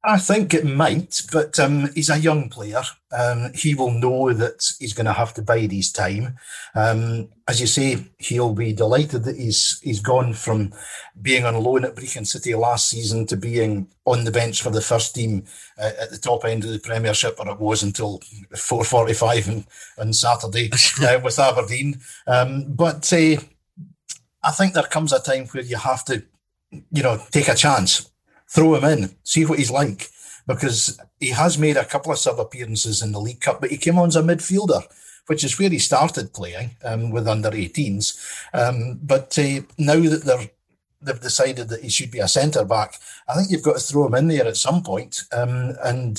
I 0.08 0.20
think 0.20 0.54
it 0.54 0.66
might, 0.66 1.24
but 1.32 1.60
um, 1.60 1.90
he's 1.96 2.12
a 2.12 2.20
young 2.20 2.50
player. 2.50 2.82
Um, 3.12 3.52
he 3.56 3.74
will 3.74 3.92
know 3.92 4.34
that 4.34 4.64
he's 4.80 4.94
going 4.94 5.08
to 5.08 5.14
have 5.14 5.34
to 5.34 5.42
bide 5.42 5.72
his 5.72 5.92
time. 5.92 6.38
Um, 6.76 7.30
as 7.48 7.60
you 7.60 7.66
say, 7.66 8.06
he'll 8.20 8.54
be 8.54 8.72
delighted 8.72 9.24
that 9.24 9.38
he's 9.38 9.80
he's 9.82 10.02
gone 10.02 10.34
from 10.34 10.74
being 11.22 11.46
on 11.46 11.56
loan 11.56 11.86
at 11.86 11.96
Brechin 11.96 12.28
City 12.28 12.54
last 12.54 12.90
season 12.90 13.26
to 13.28 13.38
being 13.38 13.88
on 14.06 14.26
the 14.26 14.32
bench 14.32 14.62
for 14.62 14.70
the 14.70 14.82
first 14.82 15.16
team 15.16 15.44
uh, 15.80 15.92
at 16.00 16.12
the 16.12 16.20
top 16.20 16.46
end 16.46 16.64
of 16.64 16.72
the 16.72 16.80
Premiership, 16.80 17.40
or 17.40 17.50
it 17.50 17.60
was 17.60 17.82
until 17.82 18.22
four 18.56 18.84
forty-five 18.84 19.50
on, 19.50 19.66
on 19.98 20.14
Saturday 20.14 20.70
uh, 21.02 21.20
with 21.24 21.40
Aberdeen. 21.40 22.00
Um, 22.28 22.66
but 22.70 23.12
uh, 23.12 23.38
I 24.44 24.52
think 24.52 24.74
there 24.74 24.84
comes 24.84 25.14
a 25.14 25.20
time 25.20 25.48
where 25.48 25.64
you 25.64 25.78
have 25.78 26.06
to, 26.06 26.24
you 26.92 27.02
know, 27.02 27.20
take 27.32 27.48
a 27.48 27.56
chance 27.56 28.12
throw 28.50 28.76
him 28.76 28.84
in, 28.84 29.16
see 29.24 29.46
what 29.46 29.60
he's 29.60 29.72
like. 29.72 30.10
Because 30.48 31.00
he 31.20 31.30
has 31.30 31.58
made 31.58 31.76
a 31.76 31.86
couple 31.86 32.12
of 32.12 32.20
sub 32.20 32.40
appearances 32.40 33.02
in 33.02 33.12
the 33.12 33.20
League 33.20 33.42
Cup, 33.42 33.62
but 33.62 33.72
he 33.72 33.78
came 33.78 33.98
on 33.98 34.10
as 34.10 34.16
a 34.16 34.22
midfielder, 34.22 34.84
which 35.26 35.44
is 35.44 35.58
where 35.58 35.72
he 35.72 35.80
started 35.80 36.34
playing 36.34 36.76
um, 36.84 37.10
with 37.10 37.28
under 37.28 37.50
18s. 37.50 38.16
Um, 38.54 39.00
but 39.02 39.38
uh, 39.40 39.62
now 39.80 40.00
that 40.02 40.24
they're 40.24 40.50
they've 41.02 41.20
decided 41.22 41.70
that 41.70 41.84
he 41.84 41.90
should 41.90 42.12
be 42.12 42.20
a 42.20 42.28
centre 42.28 42.66
back, 42.66 42.96
I 43.28 43.36
think 43.36 43.52
you've 43.52 43.64
got 43.64 43.78
to 43.78 43.80
throw 43.80 44.08
him 44.08 44.16
in 44.16 44.28
there 44.28 44.48
at 44.48 44.58
some 44.58 44.84
point, 44.84 45.22
um, 45.32 45.76
and 45.84 46.18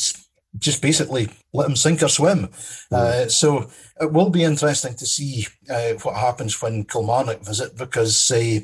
just 0.59 0.81
basically 0.81 1.29
let 1.53 1.69
him 1.69 1.77
sink 1.77 2.03
or 2.03 2.09
swim. 2.09 2.49
Uh, 2.91 3.27
so 3.27 3.71
it 4.01 4.13
will 4.13 4.31
be 4.31 4.45
interesting 4.45 4.95
to 4.95 5.07
see 5.07 5.47
uh, 5.71 5.93
what 6.03 6.17
happens 6.17 6.61
when 6.63 6.85
Kilmarnock 6.85 7.41
visit 7.41 7.77
because 7.77 8.31
uh, 8.31 8.61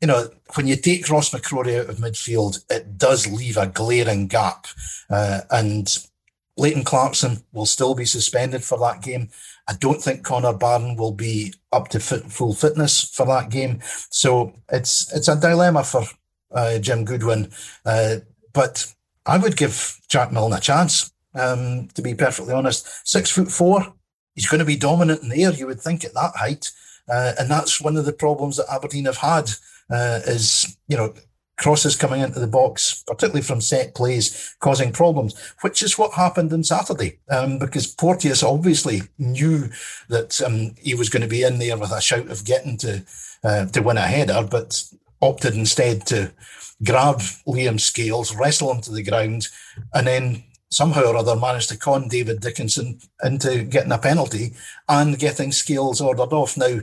you 0.00 0.08
know, 0.08 0.28
when 0.54 0.66
you 0.66 0.76
take 0.76 1.08
Ross 1.10 1.30
McCrorie 1.30 1.80
out 1.80 1.90
of 1.90 1.96
midfield, 1.96 2.64
it 2.70 2.96
does 2.96 3.26
leave 3.26 3.56
a 3.56 3.66
glaring 3.66 4.28
gap. 4.28 4.66
Uh, 5.10 5.40
and 5.50 5.98
Leighton 6.56 6.84
Clarkson 6.84 7.44
will 7.52 7.66
still 7.66 7.94
be 7.94 8.04
suspended 8.04 8.64
for 8.64 8.78
that 8.78 9.02
game. 9.02 9.28
I 9.68 9.74
don't 9.74 10.02
think 10.02 10.24
Connor 10.24 10.54
Barron 10.54 10.96
will 10.96 11.12
be 11.12 11.54
up 11.72 11.88
to 11.88 12.00
fit, 12.00 12.24
full 12.24 12.54
fitness 12.54 13.04
for 13.04 13.26
that 13.26 13.50
game. 13.50 13.80
So 14.10 14.54
it's 14.70 15.12
it's 15.14 15.28
a 15.28 15.38
dilemma 15.38 15.84
for 15.84 16.04
uh, 16.50 16.78
Jim 16.78 17.04
Goodwin. 17.04 17.50
Uh, 17.84 18.16
but 18.52 18.92
I 19.26 19.38
would 19.38 19.56
give 19.56 19.98
Jack 20.08 20.32
Milne 20.32 20.52
a 20.52 20.60
chance, 20.60 21.12
um, 21.34 21.88
to 21.94 22.02
be 22.02 22.14
perfectly 22.14 22.52
honest. 22.52 23.06
Six 23.06 23.30
foot 23.30 23.50
four, 23.50 23.94
he's 24.34 24.48
going 24.48 24.58
to 24.58 24.64
be 24.64 24.76
dominant 24.76 25.22
in 25.22 25.28
the 25.28 25.44
air, 25.44 25.52
you 25.52 25.66
would 25.66 25.80
think, 25.80 26.04
at 26.04 26.14
that 26.14 26.32
height. 26.36 26.70
Uh, 27.08 27.32
and 27.38 27.50
that's 27.50 27.80
one 27.80 27.96
of 27.96 28.06
the 28.06 28.12
problems 28.12 28.56
that 28.56 28.72
Aberdeen 28.72 29.04
have 29.04 29.18
had 29.18 29.50
uh, 29.90 30.20
is, 30.26 30.76
you 30.88 30.96
know, 30.96 31.14
crosses 31.60 31.94
coming 31.94 32.22
into 32.22 32.40
the 32.40 32.46
box, 32.46 33.04
particularly 33.06 33.42
from 33.42 33.60
set 33.60 33.94
plays, 33.94 34.56
causing 34.60 34.92
problems, 34.92 35.34
which 35.60 35.82
is 35.82 35.98
what 35.98 36.14
happened 36.14 36.52
on 36.52 36.64
Saturday. 36.64 37.18
Um, 37.28 37.58
because 37.58 37.86
Porteous 37.86 38.42
obviously 38.42 39.02
knew 39.18 39.68
that 40.08 40.40
um, 40.40 40.74
he 40.80 40.94
was 40.94 41.10
going 41.10 41.22
to 41.22 41.28
be 41.28 41.42
in 41.42 41.58
there 41.58 41.76
with 41.76 41.92
a 41.92 42.00
shout 42.00 42.30
of 42.30 42.44
getting 42.44 42.78
to 42.78 43.04
uh, 43.44 43.66
to 43.66 43.80
win 43.80 43.96
a 43.96 44.02
header, 44.02 44.46
but 44.50 44.82
opted 45.20 45.54
instead 45.54 46.06
to 46.06 46.32
grab 46.84 47.18
Liam 47.46 47.78
Scales, 47.78 48.34
wrestle 48.34 48.72
him 48.72 48.80
to 48.82 48.92
the 48.92 49.02
ground, 49.02 49.48
and 49.94 50.06
then 50.06 50.44
somehow 50.70 51.02
or 51.02 51.16
other 51.16 51.36
managed 51.36 51.68
to 51.68 51.76
con 51.76 52.08
David 52.08 52.40
Dickinson 52.40 53.00
into 53.24 53.64
getting 53.64 53.92
a 53.92 53.98
penalty 53.98 54.54
and 54.88 55.18
getting 55.18 55.52
Scales 55.52 56.00
ordered 56.00 56.32
off. 56.32 56.56
Now, 56.56 56.80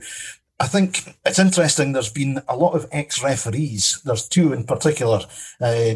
I 0.60 0.68
think 0.68 1.16
it's 1.26 1.40
interesting. 1.40 1.92
There's 1.92 2.12
been 2.12 2.42
a 2.48 2.56
lot 2.56 2.74
of 2.74 2.88
ex 2.92 3.24
referees. 3.24 4.02
There's 4.04 4.28
two 4.28 4.54
in 4.54 4.64
particular. 4.64 5.22
Uh, 5.62 5.96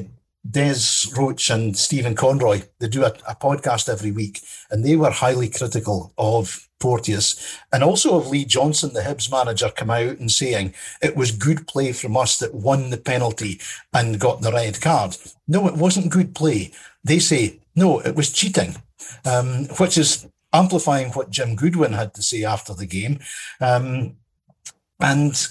Des 0.49 1.07
Roache 1.15 1.53
and 1.53 1.77
Stephen 1.77 2.15
Conroy, 2.15 2.63
they 2.79 2.87
do 2.87 3.03
a, 3.03 3.13
a, 3.27 3.35
podcast 3.35 3.87
every 3.87 4.11
week, 4.11 4.41
and 4.71 4.83
they 4.83 4.95
were 4.95 5.11
highly 5.11 5.47
critical 5.47 6.13
of 6.17 6.67
Porteous 6.79 7.59
and 7.71 7.83
also 7.83 8.17
of 8.17 8.27
Lee 8.27 8.43
Johnson, 8.43 8.93
the 8.93 9.01
Hibs 9.01 9.31
manager, 9.31 9.69
come 9.69 9.91
out 9.91 10.17
and 10.17 10.31
saying 10.31 10.73
it 11.01 11.15
was 11.15 11.31
good 11.31 11.67
play 11.67 11.93
from 11.93 12.17
us 12.17 12.39
that 12.39 12.55
won 12.55 12.89
the 12.89 12.97
penalty 12.97 13.61
and 13.93 14.19
got 14.19 14.41
the 14.41 14.51
red 14.51 14.81
card. 14.81 15.15
No, 15.47 15.67
it 15.67 15.75
wasn't 15.75 16.11
good 16.11 16.33
play. 16.33 16.71
They 17.03 17.19
say, 17.19 17.59
no, 17.75 17.99
it 17.99 18.15
was 18.15 18.33
cheating, 18.33 18.75
um, 19.25 19.65
which 19.77 19.95
is 19.95 20.27
amplifying 20.51 21.11
what 21.11 21.29
Jim 21.29 21.55
Goodwin 21.55 21.93
had 21.93 22.15
to 22.15 22.23
say 22.23 22.43
after 22.43 22.73
the 22.73 22.87
game. 22.87 23.19
Um, 23.61 24.17
and 25.01 25.47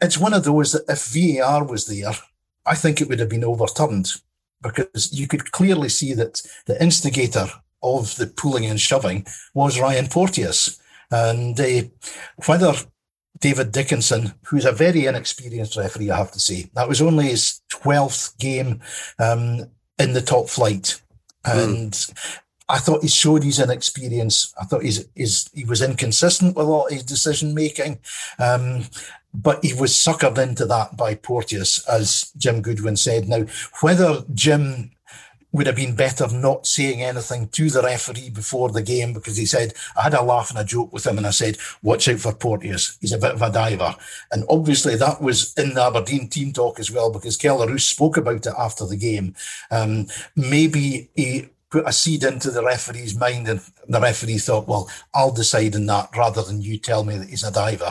it's 0.00 0.18
one 0.18 0.34
of 0.34 0.44
those 0.44 0.72
that 0.72 0.84
if 0.88 1.06
VAR 1.06 1.64
was 1.64 1.86
there, 1.86 2.12
I 2.66 2.74
think 2.74 3.00
it 3.00 3.08
would 3.08 3.20
have 3.20 3.28
been 3.28 3.44
overturned 3.44 4.10
because 4.62 5.12
you 5.12 5.28
could 5.28 5.52
clearly 5.52 5.88
see 5.88 6.14
that 6.14 6.42
the 6.66 6.82
instigator 6.82 7.46
of 7.82 8.16
the 8.16 8.26
pulling 8.26 8.66
and 8.66 8.80
shoving 8.80 9.26
was 9.52 9.78
Ryan 9.78 10.08
Porteous. 10.08 10.80
And 11.10 11.58
uh, 11.60 11.82
whether 12.46 12.72
David 13.40 13.72
Dickinson, 13.72 14.34
who's 14.46 14.64
a 14.64 14.72
very 14.72 15.06
inexperienced 15.06 15.76
referee, 15.76 16.10
I 16.10 16.16
have 16.16 16.32
to 16.32 16.40
say, 16.40 16.70
that 16.74 16.88
was 16.88 17.02
only 17.02 17.26
his 17.26 17.60
12th 17.72 18.38
game 18.38 18.80
um, 19.18 19.66
in 19.98 20.14
the 20.14 20.22
top 20.22 20.48
flight. 20.48 21.00
Hmm. 21.44 21.58
And 21.58 21.92
mm. 21.92 22.38
I 22.68 22.78
thought 22.78 23.02
he 23.02 23.08
showed 23.08 23.44
his 23.44 23.60
inexperience. 23.60 24.54
I 24.60 24.64
thought 24.64 24.82
he's, 24.82 25.06
he's, 25.14 25.50
he 25.52 25.64
was 25.64 25.82
inconsistent 25.82 26.56
with 26.56 26.66
a 26.66 26.68
lot 26.68 26.86
of 26.86 26.92
his 26.92 27.02
decision 27.02 27.54
making. 27.54 27.98
Um, 28.38 28.84
but 29.34 29.64
he 29.64 29.74
was 29.74 29.92
suckered 29.92 30.38
into 30.38 30.64
that 30.66 30.96
by 30.96 31.14
Porteous, 31.16 31.86
as 31.88 32.32
Jim 32.36 32.62
Goodwin 32.62 32.96
said. 32.96 33.28
Now, 33.28 33.44
whether 33.80 34.22
Jim 34.32 34.92
would 35.54 35.68
have 35.68 35.76
been 35.76 35.94
better 35.94 36.26
not 36.32 36.66
saying 36.66 37.00
anything 37.00 37.46
to 37.48 37.70
the 37.70 37.80
referee 37.80 38.28
before 38.30 38.70
the 38.70 38.82
game 38.82 39.12
because 39.12 39.36
he 39.36 39.46
said, 39.46 39.72
I 39.96 40.02
had 40.02 40.14
a 40.14 40.22
laugh 40.22 40.50
and 40.50 40.58
a 40.58 40.64
joke 40.64 40.92
with 40.92 41.06
him 41.06 41.16
and 41.16 41.26
I 41.28 41.30
said, 41.30 41.58
watch 41.80 42.08
out 42.08 42.18
for 42.18 42.34
Porteous. 42.34 42.98
He's 43.00 43.12
a 43.12 43.18
bit 43.18 43.34
of 43.34 43.42
a 43.42 43.52
diver. 43.52 43.94
And 44.32 44.44
obviously 44.48 44.96
that 44.96 45.22
was 45.22 45.54
in 45.54 45.74
the 45.74 45.82
Aberdeen 45.82 46.28
team 46.28 46.52
talk 46.52 46.80
as 46.80 46.90
well 46.90 47.12
because 47.12 47.36
Kelle 47.36 47.64
Roos 47.68 47.84
spoke 47.84 48.16
about 48.16 48.46
it 48.46 48.54
after 48.58 48.84
the 48.84 48.96
game. 48.96 49.36
Um, 49.70 50.08
maybe 50.34 51.08
he 51.14 51.50
put 51.74 51.88
a 51.88 51.92
seed 51.92 52.22
into 52.22 52.52
the 52.52 52.62
referee's 52.62 53.18
mind 53.18 53.48
and 53.48 53.60
the 53.88 54.00
referee 54.00 54.38
thought, 54.38 54.68
well, 54.68 54.88
I'll 55.12 55.32
decide 55.32 55.74
on 55.74 55.86
that 55.86 56.08
rather 56.16 56.40
than 56.40 56.62
you 56.62 56.78
tell 56.78 57.02
me 57.02 57.18
that 57.18 57.28
he's 57.28 57.42
a 57.42 57.50
diver. 57.50 57.90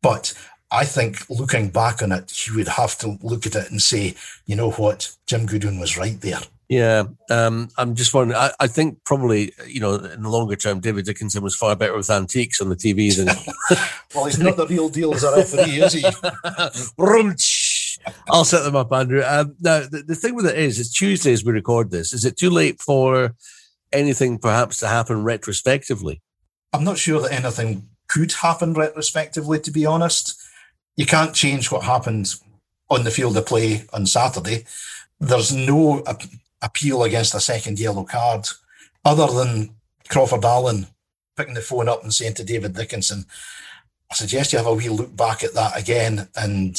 But 0.00 0.32
I 0.70 0.86
think 0.86 1.28
looking 1.28 1.68
back 1.68 2.02
on 2.02 2.10
it, 2.10 2.46
you 2.46 2.54
would 2.56 2.68
have 2.68 2.96
to 3.00 3.18
look 3.20 3.44
at 3.44 3.54
it 3.54 3.70
and 3.70 3.82
say, 3.82 4.14
you 4.46 4.56
know 4.56 4.70
what, 4.70 5.14
Jim 5.26 5.44
Goodwin 5.44 5.78
was 5.78 5.98
right 5.98 6.18
there. 6.22 6.40
Yeah, 6.70 7.04
um, 7.30 7.68
I'm 7.76 7.94
just 7.94 8.14
wondering. 8.14 8.38
I, 8.38 8.50
I, 8.60 8.66
think 8.66 9.02
probably 9.04 9.54
you 9.66 9.80
know 9.80 9.94
in 9.94 10.22
the 10.22 10.28
longer 10.28 10.54
term, 10.54 10.80
David 10.80 11.06
Dickinson 11.06 11.42
was 11.42 11.56
far 11.56 11.74
better 11.74 11.96
with 11.96 12.10
antiques 12.10 12.60
on 12.60 12.68
the 12.68 12.76
TV 12.76 13.16
than. 13.16 13.28
well, 14.14 14.26
he's 14.26 14.38
not 14.38 14.58
the 14.58 14.66
real 14.66 14.90
deal 14.90 15.14
as 15.14 15.24
a 15.24 15.34
referee, 15.34 15.80
is 15.80 15.94
he? 15.94 16.04
I'll 18.28 18.44
set 18.44 18.62
them 18.64 18.76
up, 18.76 18.92
Andrew. 18.92 19.22
Um, 19.22 19.56
now 19.60 19.80
the, 19.80 20.02
the 20.06 20.14
thing 20.14 20.34
with 20.34 20.46
it 20.46 20.58
is, 20.58 20.78
it's 20.78 20.92
Tuesday 20.92 21.32
as 21.32 21.44
we 21.44 21.52
record 21.52 21.90
this. 21.90 22.12
Is 22.12 22.24
it 22.24 22.36
too 22.36 22.50
late 22.50 22.80
for 22.80 23.34
anything 23.92 24.38
perhaps 24.38 24.78
to 24.78 24.88
happen 24.88 25.24
retrospectively? 25.24 26.20
I'm 26.72 26.84
not 26.84 26.98
sure 26.98 27.20
that 27.22 27.32
anything 27.32 27.88
could 28.08 28.32
happen 28.32 28.74
retrospectively. 28.74 29.60
To 29.60 29.70
be 29.70 29.86
honest, 29.86 30.40
you 30.96 31.06
can't 31.06 31.34
change 31.34 31.70
what 31.70 31.84
happened 31.84 32.34
on 32.90 33.04
the 33.04 33.10
field 33.10 33.36
of 33.36 33.46
play 33.46 33.84
on 33.92 34.06
Saturday. 34.06 34.64
There's 35.20 35.52
no 35.52 36.02
appeal 36.62 37.02
against 37.02 37.34
a 37.34 37.40
second 37.40 37.78
yellow 37.78 38.04
card 38.04 38.46
other 39.04 39.26
than 39.26 39.74
Crawford 40.08 40.44
Allan 40.44 40.86
picking 41.36 41.54
the 41.54 41.60
phone 41.60 41.88
up 41.88 42.02
and 42.02 42.12
saying 42.12 42.34
to 42.34 42.44
David 42.44 42.74
Dickinson, 42.74 43.24
I 44.10 44.14
suggest 44.14 44.52
you 44.52 44.58
have 44.58 44.66
a 44.66 44.74
wee 44.74 44.88
look 44.88 45.14
back 45.16 45.44
at 45.44 45.54
that 45.54 45.78
again 45.78 46.28
and 46.34 46.76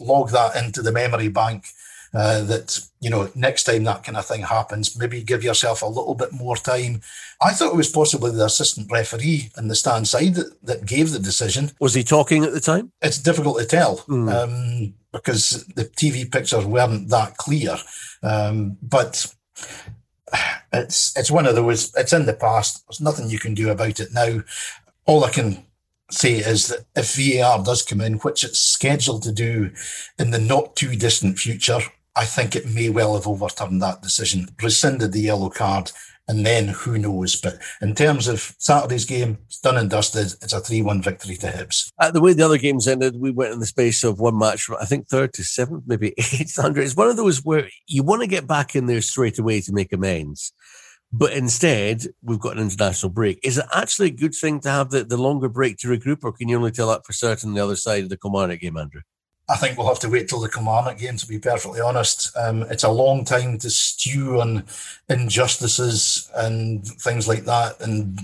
log 0.00 0.30
that 0.30 0.56
into 0.56 0.82
the 0.82 0.92
memory 0.92 1.28
bank 1.28 1.66
uh, 2.12 2.42
that 2.42 2.80
you 3.00 3.08
know 3.08 3.30
next 3.34 3.64
time 3.64 3.84
that 3.84 4.02
kind 4.02 4.16
of 4.16 4.26
thing 4.26 4.42
happens 4.42 4.98
maybe 4.98 5.22
give 5.22 5.44
yourself 5.44 5.82
a 5.82 5.86
little 5.86 6.14
bit 6.14 6.32
more 6.32 6.56
time. 6.56 7.00
I 7.40 7.52
thought 7.52 7.72
it 7.72 7.76
was 7.76 7.90
possibly 7.90 8.32
the 8.32 8.44
assistant 8.44 8.90
referee 8.90 9.50
in 9.56 9.68
the 9.68 9.74
stand 9.74 10.08
side 10.08 10.34
that, 10.34 10.60
that 10.64 10.86
gave 10.86 11.12
the 11.12 11.18
decision. 11.18 11.70
Was 11.80 11.94
he 11.94 12.02
talking 12.02 12.44
at 12.44 12.52
the 12.52 12.60
time? 12.60 12.92
It's 13.00 13.18
difficult 13.18 13.60
to 13.60 13.66
tell 13.66 13.98
mm. 14.08 14.32
um, 14.32 14.94
because 15.12 15.64
the 15.76 15.84
tv 15.84 16.30
pictures 16.30 16.66
weren't 16.66 17.08
that 17.08 17.36
clear 17.36 17.76
um, 18.22 18.76
but 18.82 19.32
it's 20.72 21.16
it's 21.16 21.30
one 21.30 21.46
of 21.46 21.54
those 21.54 21.94
it's 21.96 22.12
in 22.12 22.26
the 22.26 22.32
past. 22.32 22.86
There's 22.86 23.00
nothing 23.00 23.30
you 23.30 23.38
can 23.38 23.54
do 23.54 23.70
about 23.70 24.00
it 24.00 24.12
now. 24.12 24.40
All 25.06 25.24
i 25.24 25.30
can 25.30 25.64
say 26.12 26.34
is 26.34 26.68
that 26.68 26.84
if 26.96 27.14
VAR 27.14 27.62
does 27.62 27.82
come 27.82 28.00
in, 28.00 28.14
which 28.18 28.44
it's 28.44 28.60
scheduled 28.60 29.22
to 29.24 29.32
do 29.32 29.70
in 30.18 30.30
the 30.30 30.38
not 30.38 30.76
too 30.76 30.94
distant 30.96 31.38
future, 31.38 31.80
I 32.16 32.24
think 32.24 32.54
it 32.54 32.66
may 32.66 32.88
well 32.88 33.14
have 33.14 33.26
overturned 33.26 33.80
that 33.82 34.02
decision, 34.02 34.48
rescinded 34.62 35.12
the 35.12 35.20
yellow 35.20 35.48
card, 35.48 35.92
and 36.30 36.46
then 36.46 36.68
who 36.68 36.96
knows. 36.96 37.40
But 37.40 37.58
in 37.82 37.94
terms 37.94 38.28
of 38.28 38.54
Saturday's 38.58 39.04
game, 39.04 39.38
it's 39.46 39.58
done 39.58 39.76
and 39.76 39.90
dusted. 39.90 40.32
It's 40.42 40.52
a 40.52 40.60
3 40.60 40.82
1 40.82 41.02
victory 41.02 41.36
to 41.36 41.48
Hibs. 41.48 41.90
Uh, 41.98 42.10
the 42.10 42.20
way 42.20 42.32
the 42.32 42.44
other 42.44 42.58
games 42.58 42.86
ended, 42.86 43.16
we 43.18 43.32
went 43.32 43.52
in 43.52 43.58
the 43.58 43.66
space 43.66 44.04
of 44.04 44.20
one 44.20 44.38
match 44.38 44.62
from, 44.62 44.76
I 44.80 44.84
think, 44.84 45.08
third 45.08 45.32
to 45.34 45.44
seventh, 45.44 45.84
maybe 45.86 46.14
eighth, 46.18 46.56
hundred. 46.56 46.82
It's 46.82 46.96
one 46.96 47.08
of 47.08 47.16
those 47.16 47.44
where 47.44 47.68
you 47.86 48.02
want 48.04 48.22
to 48.22 48.28
get 48.28 48.46
back 48.46 48.76
in 48.76 48.86
there 48.86 49.00
straight 49.00 49.38
away 49.38 49.60
to 49.62 49.72
make 49.72 49.92
amends. 49.92 50.52
But 51.12 51.32
instead, 51.32 52.06
we've 52.22 52.38
got 52.38 52.56
an 52.56 52.62
international 52.62 53.10
break. 53.10 53.40
Is 53.42 53.58
it 53.58 53.66
actually 53.74 54.08
a 54.08 54.12
good 54.12 54.34
thing 54.34 54.60
to 54.60 54.70
have 54.70 54.90
the, 54.90 55.02
the 55.04 55.16
longer 55.16 55.48
break 55.48 55.76
to 55.78 55.88
regroup, 55.88 56.18
or 56.22 56.32
can 56.32 56.48
you 56.48 56.56
only 56.56 56.70
tell 56.70 56.88
that 56.88 57.04
for 57.04 57.12
certain 57.12 57.54
the 57.54 57.62
other 57.62 57.76
side 57.76 58.04
of 58.04 58.10
the 58.10 58.16
Kilmarnock 58.16 58.60
game, 58.60 58.76
Andrew? 58.76 59.02
I 59.50 59.56
think 59.56 59.76
we'll 59.76 59.88
have 59.88 59.98
to 60.00 60.08
wait 60.08 60.28
till 60.28 60.38
the 60.38 60.48
Kilmarnock 60.48 60.98
game, 60.98 61.16
to 61.16 61.26
be 61.26 61.40
perfectly 61.40 61.80
honest. 61.80 62.36
Um, 62.36 62.62
it's 62.70 62.84
a 62.84 62.90
long 62.90 63.24
time 63.24 63.58
to 63.58 63.68
stew 63.68 64.40
on 64.40 64.64
injustices 65.08 66.30
and 66.36 66.86
things 66.86 67.26
like 67.26 67.44
that 67.46 67.80
and, 67.80 68.16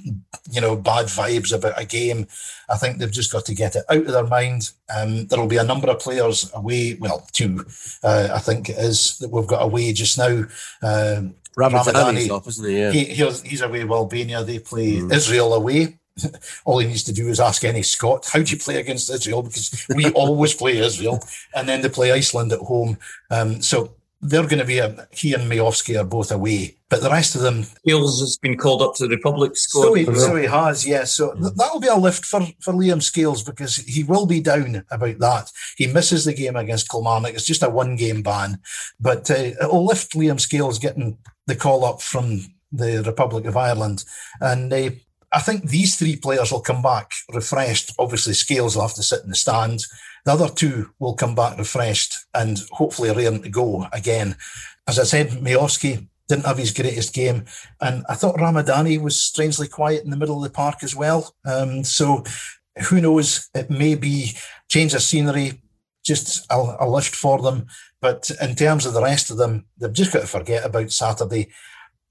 you 0.49 0.61
know, 0.61 0.76
bad 0.76 1.06
vibes 1.06 1.52
about 1.52 1.80
a 1.80 1.85
game. 1.85 2.28
I 2.68 2.76
think 2.76 2.99
they've 2.99 3.11
just 3.11 3.33
got 3.33 3.45
to 3.47 3.54
get 3.56 3.75
it 3.75 3.85
out 3.88 3.99
of 3.99 4.06
their 4.06 4.26
mind. 4.26 4.71
Um, 4.97 5.26
there'll 5.26 5.49
be 5.49 5.56
a 5.56 5.64
number 5.64 5.90
of 5.90 5.99
players 5.99 6.49
away, 6.54 6.95
well, 7.00 7.26
two, 7.33 7.64
uh, 8.04 8.28
I 8.33 8.38
think 8.38 8.68
it 8.68 8.78
is, 8.78 9.18
that 9.18 9.30
we've 9.30 9.49
got 9.49 9.64
away 9.64 9.92
just 9.92 10.18
now. 10.18 10.45
Um, 10.80 11.35
Ramadani, 11.56 12.30
off, 12.30 12.47
isn't 12.47 12.68
he? 12.68 12.78
Yeah. 12.78 12.92
He, 12.92 13.04
he's, 13.06 13.42
he's 13.42 13.62
away 13.62 13.83
with 13.83 13.92
Albania. 13.92 14.45
They 14.45 14.61
play 14.61 14.99
mm. 14.99 15.12
Israel 15.12 15.54
away. 15.54 15.99
all 16.64 16.78
he 16.78 16.87
needs 16.87 17.02
to 17.04 17.12
do 17.12 17.28
is 17.28 17.40
ask 17.40 17.64
any 17.64 17.82
Scot, 17.82 18.28
how 18.32 18.42
do 18.42 18.50
you 18.50 18.58
play 18.58 18.80
against 18.80 19.11
Israel? 19.11 19.42
Because 19.42 19.87
we 19.94 20.11
always 20.12 20.54
play 20.54 20.78
Israel, 20.78 21.23
and 21.54 21.68
then 21.68 21.82
they 21.82 21.88
play 21.88 22.12
Iceland 22.12 22.52
at 22.52 22.61
home. 22.61 22.99
Um, 23.30 23.61
so 23.62 23.94
they're 24.23 24.42
going 24.42 24.58
to 24.58 24.64
be 24.64 24.78
a, 24.78 25.06
he 25.12 25.35
and 25.35 25.50
Miovski 25.50 26.00
are 26.00 26.04
both 26.04 26.32
away, 26.32 26.76
but 26.88 27.02
the 27.02 27.11
rest 27.11 27.35
of 27.35 27.42
them. 27.42 27.64
Scales 27.64 28.20
has 28.20 28.38
been 28.38 28.56
called 28.56 28.82
up 28.82 28.94
to 28.94 29.06
the 29.06 29.16
Republic 29.16 29.56
squad. 29.56 29.82
So 29.82 29.94
he, 29.94 30.04
so 30.14 30.37
he 30.37 30.46
has, 30.46 30.87
yes. 30.87 31.12
So 31.12 31.35
th- 31.35 31.52
that'll 31.54 31.80
be 31.80 31.87
a 31.87 31.96
lift 31.96 32.25
for, 32.25 32.40
for 32.61 32.73
Liam 32.73 33.02
Scales 33.02 33.42
because 33.42 33.76
he 33.76 34.04
will 34.04 34.26
be 34.26 34.40
down 34.40 34.85
about 34.90 35.18
that. 35.18 35.52
He 35.76 35.87
misses 35.87 36.25
the 36.25 36.35
game 36.35 36.56
against 36.56 36.90
Kilmarnock. 36.90 37.35
It's 37.35 37.44
just 37.44 37.62
a 37.62 37.68
one 37.68 37.96
game 37.96 38.23
ban, 38.23 38.58
but 38.99 39.30
uh, 39.30 39.35
it'll 39.35 39.85
lift 39.85 40.14
Liam 40.14 40.40
Scales 40.40 40.78
getting 40.78 41.18
the 41.46 41.56
call 41.56 41.85
up 41.85 42.00
from 42.00 42.40
the 42.73 43.02
Republic 43.06 43.44
of 43.44 43.56
Ireland. 43.56 44.04
And 44.40 44.73
uh, 44.73 44.90
I 45.37 45.40
think 45.40 45.69
these 45.69 45.97
three 45.97 46.16
players 46.16 46.50
will 46.50 46.62
come 46.62 46.81
back 46.81 47.11
refreshed. 47.31 47.93
Obviously, 47.99 48.33
Scales 48.33 48.75
will 48.75 48.87
have 48.88 48.95
to 48.95 49.02
sit 49.02 49.23
in 49.23 49.28
the 49.28 49.37
stands. 49.37 49.87
The 50.25 50.33
other 50.33 50.49
two 50.49 50.88
will 50.99 51.14
come 51.14 51.35
back 51.35 51.59
refreshed 51.59 52.16
and 52.33 52.59
hopefully 52.71 53.11
raring 53.11 53.43
to 53.43 53.50
go 53.50 53.87
again. 53.93 54.37
As 54.88 54.99
I 54.99 55.05
said, 55.05 55.28
Miovski 55.28 56.09
didn't 56.26 56.47
have 56.47 56.57
his 56.57 56.73
greatest 56.73 57.12
game. 57.12 57.45
And 57.83 58.02
I 58.09 58.14
thought 58.14 58.37
Ramadani 58.37 58.99
was 58.99 59.21
strangely 59.21 59.69
quiet 59.69 60.05
in 60.05 60.11
the 60.11 60.16
middle 60.16 60.38
of 60.38 60.43
the 60.43 60.49
park 60.49 60.83
as 60.83 60.97
well. 60.97 61.35
Um, 61.45 61.85
so 61.85 62.25
who 62.88 63.02
knows? 63.02 63.50
It 63.55 63.69
may 63.69 63.95
be 63.95 64.33
change 64.71 64.95
of 64.95 65.02
scenery, 65.02 65.61
just 66.02 66.47
a, 66.50 66.76
a 66.81 66.88
lift 66.88 67.14
for 67.14 67.43
them. 67.43 67.66
But 68.00 68.31
in 68.40 68.55
terms 68.55 68.87
of 68.87 68.95
the 68.95 69.02
rest 69.02 69.31
of 69.31 69.37
them, 69.37 69.66
they've 69.76 69.93
just 69.93 70.14
got 70.14 70.21
to 70.21 70.26
forget 70.26 70.64
about 70.64 70.93
Saturday 70.93 71.50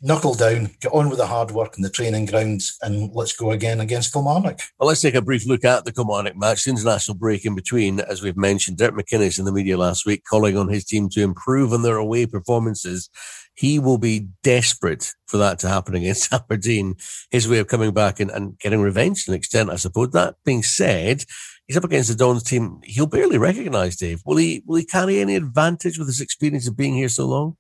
knuckle 0.02 0.34
down, 0.34 0.70
get 0.82 0.92
on 0.92 1.10
with 1.10 1.18
the 1.18 1.26
hard 1.26 1.52
work 1.52 1.78
in 1.78 1.84
the 1.84 1.90
training 1.90 2.26
grounds, 2.26 2.78
and 2.82 3.12
let's 3.14 3.36
go 3.36 3.52
again 3.52 3.80
against 3.80 4.14
Kilmarnock. 4.14 4.60
Well, 4.80 4.88
let's 4.88 5.02
take 5.02 5.16
a 5.16 5.22
brief 5.22 5.48
look 5.48 5.64
at 5.64 5.86
the 5.86 5.92
Kilmarnock 5.92 6.36
match, 6.36 6.64
the 6.64 6.72
international 6.72 7.18
break 7.18 7.46
in 7.46 7.56
between. 7.56 8.00
As 8.00 8.22
we've 8.22 8.38
mentioned, 8.38 8.78
Derek 8.78 8.96
McInnes 8.96 9.40
in 9.40 9.46
the 9.46 9.52
media 9.52 9.78
last 9.78 10.06
week 10.06 10.24
calling 10.30 10.58
on 10.58 10.68
his 10.68 10.86
team 10.86 11.10
to 11.10 11.22
improve 11.22 11.74
on 11.74 11.82
their 11.82 11.98
away 11.98 12.26
performances 12.26 13.10
He 13.56 13.80
will 13.80 13.98
be 13.98 14.28
desperate 14.44 15.12
for 15.28 15.38
that 15.38 15.60
to 15.60 15.70
happen 15.70 15.96
against 15.96 16.34
Aberdeen. 16.34 16.96
His 17.32 17.48
way 17.48 17.60
of 17.60 17.68
coming 17.68 17.94
back 17.94 18.20
and, 18.20 18.30
and 18.30 18.60
getting 18.60 18.82
revenge 18.82 19.26
to 19.26 19.32
an 19.32 19.38
extent, 19.38 19.70
I 19.70 19.78
suppose. 19.78 20.12
That 20.12 20.36
being 20.44 20.62
said, 20.62 21.24
he's 21.68 21.78
up 21.78 21.86
against 21.86 22.10
the 22.10 22.16
Dons 22.16 22.44
team. 22.44 22.82
He'll 22.84 23.08
barely 23.08 23.38
recognise 23.38 23.96
Dave. 23.96 24.22
Will 24.26 24.38
he? 24.38 24.62
Will 24.66 24.78
he 24.78 24.86
carry 24.86 25.20
any 25.20 25.36
advantage 25.36 25.98
with 25.98 26.08
his 26.08 26.22
experience 26.22 26.68
of 26.68 26.76
being 26.76 26.94
here 26.94 27.10
so 27.10 27.26
long? 27.26 27.56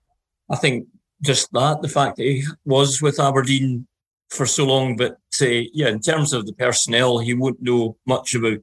I 0.50 0.58
think 0.58 0.88
just 1.22 1.52
that 1.54 1.82
the 1.82 1.90
fact 1.90 2.18
that 2.18 2.24
he 2.24 2.44
was 2.66 3.02
with 3.02 3.20
Aberdeen 3.20 3.88
for 4.30 4.46
so 4.46 4.66
long, 4.66 4.96
but 4.96 5.18
uh, 5.42 5.64
yeah, 5.74 5.90
in 5.90 6.00
terms 6.00 6.34
of 6.34 6.46
the 6.46 6.54
personnel, 6.54 7.20
he 7.20 7.34
won't 7.34 7.62
know 7.62 7.98
much 8.06 8.36
about 8.36 8.60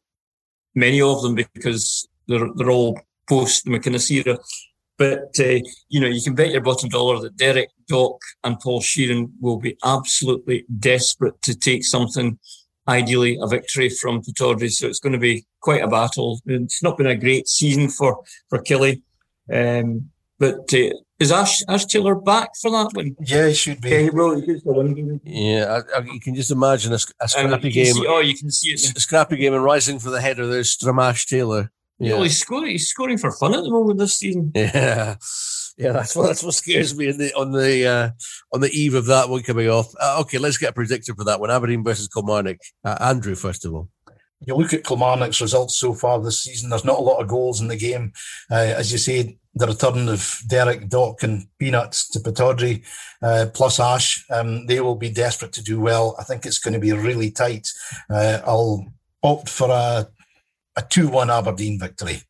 many 0.75 1.01
of 1.01 1.23
them 1.23 1.35
because 1.35 2.07
they're 2.29 2.49
they're 2.57 2.71
all 2.71 2.99
post 3.29 3.65
the 3.65 3.71
McInnes 3.71 4.11
era. 4.11 4.39
But 4.99 5.35
uh, 5.41 5.61
you 5.89 6.01
know, 6.01 6.09
you 6.09 6.23
can 6.23 6.35
bet 6.35 6.53
your 6.53 6.61
bottom 6.61 6.89
dollar 6.89 7.21
that 7.21 7.37
Derek, 7.37 7.71
Doc, 7.89 8.17
and 8.45 8.61
Paul 8.61 8.81
Sheerin 8.81 9.31
will 9.41 9.59
be 9.59 9.77
absolutely 9.85 10.65
desperate 10.79 11.41
to 11.43 11.55
take 11.55 11.85
something, 11.85 12.39
ideally 12.87 13.39
a 13.41 13.47
victory 13.47 13.89
from 13.89 14.23
Pittodrie. 14.23 14.71
So 14.71 14.87
it's 14.87 15.01
going 15.01 15.15
to 15.15 15.19
be 15.19 15.45
quite 15.61 15.83
a 15.83 15.89
battle. 15.89 16.41
It's 16.47 16.83
not 16.83 16.99
been 16.99 17.07
a 17.07 17.17
great 17.17 17.49
season 17.49 17.89
for 17.89 18.23
for 18.49 18.63
Killie, 18.63 19.03
um, 19.53 20.11
but 20.43 20.75
uh, 20.75 20.91
is 21.21 21.31
Ash 21.31 21.63
Ash 21.69 21.87
Taylor 21.87 22.17
back 22.17 22.51
for 22.61 22.73
that 22.73 22.91
one? 22.95 23.15
Yeah, 23.21 23.47
he 23.47 23.55
should 23.55 23.81
be. 23.81 23.91
Yeah, 23.91 24.09
well, 24.13 24.35
one 24.65 25.21
Yeah, 25.23 25.83
I, 25.95 25.99
I, 25.99 26.03
you 26.03 26.19
can 26.19 26.35
just 26.35 26.51
imagine 26.51 26.93
a, 26.93 26.99
a 27.21 27.29
scrappy 27.29 27.71
game. 27.71 27.95
See, 27.95 28.07
oh, 28.09 28.19
you 28.19 28.37
can 28.37 28.51
see 28.51 28.71
it. 28.71 28.97
A 28.97 29.01
scrappy 29.01 29.37
game 29.37 29.55
and 29.55 29.63
rising 29.63 30.01
for 30.01 30.11
the 30.11 30.21
header. 30.21 30.49
There's 30.49 30.77
Stramash 30.77 31.29
Taylor. 31.29 31.71
Yeah, 32.01 32.15
well, 32.15 32.25
he's 32.25 32.41
scoring. 32.41 32.73
He's 32.73 32.89
scoring 32.89 33.19
for 33.19 33.31
fun 33.31 33.55
at 33.55 33.63
the 33.63 33.71
moment 33.71 34.01
this 34.01 34.15
season. 34.15 34.51
Yeah, 34.57 35.15
yeah. 35.79 35.93
That's 35.93 36.17
what 36.17 36.27
that's 36.27 36.43
what 36.43 36.55
scares 36.55 36.97
me 36.97 37.13
the, 37.13 37.33
on 37.35 37.53
the 37.53 37.87
uh, 37.87 38.11
on 38.53 38.61
the 38.61 38.71
eve 38.71 38.95
of 38.95 39.07
that 39.07 39.29
one 39.29 39.45
coming 39.45 39.69
off. 39.69 39.95
Uh, 40.01 40.19
okay, 40.23 40.39
let's 40.39 40.59
get 40.59 40.71
a 40.71 40.73
predictor 40.73 41.15
for 41.15 41.23
that 41.25 41.39
one. 41.39 41.53
Aberdeen 41.53 41.85
versus 41.85 42.09
Kilmarnock. 42.09 42.59
Uh, 42.85 42.97
Andrew, 43.01 43.37
first 43.37 43.65
of 43.65 43.75
all 43.75 43.89
you 44.47 44.55
look 44.55 44.73
at 44.73 44.85
Kilmarnock's 44.85 45.41
results 45.41 45.77
so 45.77 45.95
far 45.95 46.21
this 46.21 46.43
season, 46.43 46.71
there's 46.71 46.85
not 46.85 46.99
a 46.99 47.03
lot 47.03 47.21
of 47.21 47.29
goals 47.29 47.61
in 47.61 47.69
the 47.69 47.77
game. 47.77 48.13
Uh, 48.51 48.75
as 48.77 48.91
you 48.93 48.99
say, 48.99 49.39
the 49.55 49.67
return 49.67 50.09
of 50.09 50.39
Derek, 50.47 50.89
Doc, 50.89 51.23
and 51.23 51.47
Peanuts 51.59 52.09
to 52.11 52.21
Pittodrie, 52.21 52.85
uh, 53.23 53.47
plus 53.53 53.79
Ash, 53.79 54.25
um, 54.31 54.67
they 54.67 54.81
will 54.81 54.97
be 54.97 55.11
desperate 55.11 55.53
to 55.53 55.63
do 55.63 55.81
well. 55.81 56.17
I 56.19 56.25
think 56.25 56.47
it's 56.47 56.59
going 56.59 56.75
to 56.75 56.81
be 56.81 56.93
really 56.93 57.31
tight. 57.31 57.69
Uh, 58.09 58.41
I'll 58.47 58.87
opt 59.23 59.49
for 59.49 59.69
a, 59.71 60.09
a 60.77 60.83
2 60.83 61.09
1 61.09 61.31
Aberdeen 61.31 61.79
victory. 61.79 62.23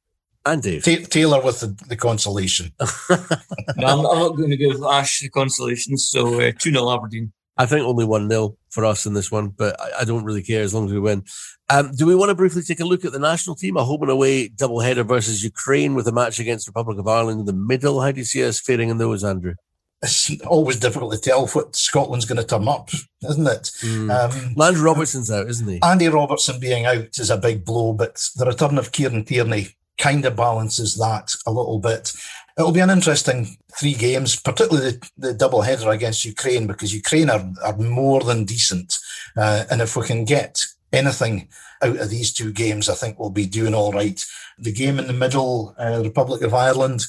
And 0.45 0.61
Dave. 0.61 0.85
Ta- 0.85 1.07
Taylor 1.09 1.41
with 1.41 1.61
the, 1.61 1.69
the 1.87 1.97
consolation. 1.97 2.73
no, 3.11 3.87
I'm, 3.87 4.05
I'm, 4.05 4.19
not 4.19 4.37
going 4.37 4.51
to 4.51 4.57
give 4.57 4.83
Ash 4.83 5.21
the 5.21 5.29
consolation, 5.29 5.97
so 5.97 6.41
uh, 6.41 6.53
2 6.59 6.73
0 6.73 6.91
Aberdeen. 6.91 7.33
I 7.59 7.67
think 7.67 7.85
only 7.85 8.05
1 8.05 8.29
0 8.31 8.57
for 8.71 8.85
us 8.85 9.05
in 9.05 9.15
this 9.15 9.31
one, 9.31 9.49
but 9.49 9.79
I, 9.81 10.01
I, 10.01 10.05
don't 10.05 10.25
really 10.25 10.43
care 10.43 10.63
as 10.63 10.73
long 10.73 10.87
as 10.87 10.93
we 10.93 10.99
win. 10.99 11.25
Um, 11.69 11.93
do 11.95 12.07
we 12.07 12.15
want 12.15 12.31
to 12.31 12.35
briefly 12.35 12.63
take 12.63 12.81
a 12.81 12.85
look 12.85 13.05
at 13.05 13.13
the 13.13 13.19
national 13.19 13.57
team? 13.57 13.77
A 13.77 13.85
home 13.85 14.03
and 14.03 14.11
away 14.11 14.49
doubleheader 14.49 15.07
versus 15.07 15.45
Ukraine 15.45 15.95
with 15.95 16.09
a 16.09 16.13
match 16.13 16.41
against 16.41 16.67
Republic 16.67 16.99
of 16.99 17.07
Ireland 17.07 17.41
in 17.41 17.47
the 17.47 17.53
middle. 17.53 18.01
How 18.01 18.11
do 18.11 18.19
you 18.19 18.25
see 18.25 18.43
us 18.45 18.59
faring 18.59 18.89
in 18.89 18.99
those, 18.99 19.23
Andrew? 19.23 19.55
It's 20.03 20.41
always 20.47 20.81
difficult 20.81 21.13
to 21.13 21.21
tell 21.21 21.47
what 21.49 21.77
Scotland's 21.77 22.25
going 22.25 22.39
to 22.39 22.45
turn 22.45 22.67
up, 22.67 22.91
isn't 23.29 23.47
it? 23.47 23.71
Mm. 23.83 24.11
Um, 24.11 24.55
Landry 24.57 24.83
Robertson's 24.83 25.31
out, 25.31 25.49
isn't 25.49 25.69
he? 25.69 25.81
Andy 25.83 26.09
Robertson 26.09 26.59
being 26.59 26.87
out 26.87 27.19
is 27.19 27.31
a 27.31 27.37
big 27.37 27.65
blow, 27.65 27.93
but 27.93 28.21
the 28.35 28.47
return 28.47 28.79
of 28.79 28.91
Kieran 28.91 29.25
Tierney 29.25 29.69
kind 29.99 30.25
of 30.25 30.35
balances 30.35 30.97
that 30.97 31.35
a 31.47 31.53
little 31.53 31.79
bit. 31.79 32.13
It'll 32.59 32.73
be 32.73 32.81
an 32.81 32.91
interesting 32.91 33.57
three 33.79 33.95
games, 33.95 34.37
particularly 34.37 34.91
the, 34.91 35.11
the 35.17 35.35
double 35.35 35.63
header 35.63 35.91
against 35.91 36.25
Ukraine, 36.25 36.67
because 36.67 36.95
Ukraine 36.95 37.31
are, 37.31 37.51
are 37.65 37.77
more 37.77 38.21
than 38.21 38.45
decent. 38.45 38.99
Uh, 39.37 39.65
and 39.71 39.81
if 39.81 39.97
we 39.97 40.07
can 40.07 40.25
get 40.25 40.63
anything 40.93 41.49
out 41.83 41.97
of 41.97 42.11
these 42.11 42.33
two 42.33 42.53
games, 42.53 42.89
I 42.89 42.95
think 42.95 43.19
we'll 43.19 43.31
be 43.31 43.47
doing 43.47 43.75
all 43.75 43.93
right. 43.93 44.23
The 44.59 44.73
game 44.73 44.99
in 44.99 45.07
the 45.07 45.13
middle, 45.15 45.75
uh, 45.79 46.03
Republic 46.05 46.43
of 46.43 46.53
Ireland, 46.53 47.01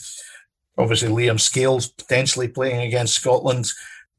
obviously 0.77 1.09
Liam 1.09 1.39
Scales 1.39 1.89
potentially 1.89 2.47
playing 2.47 2.81
against 2.81 3.15
Scotland. 3.15 3.71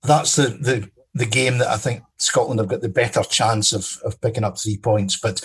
That's 0.02 0.36
the, 0.36 0.48
the, 0.48 0.90
the 1.14 1.26
game 1.26 1.58
that 1.58 1.68
I 1.68 1.78
think 1.78 2.02
Scotland 2.18 2.60
have 2.60 2.68
got 2.68 2.82
the 2.82 2.88
better 2.88 3.22
chance 3.22 3.72
of, 3.72 3.98
of 4.04 4.20
picking 4.20 4.44
up 4.44 4.58
three 4.58 4.76
points. 4.76 5.18
But, 5.18 5.40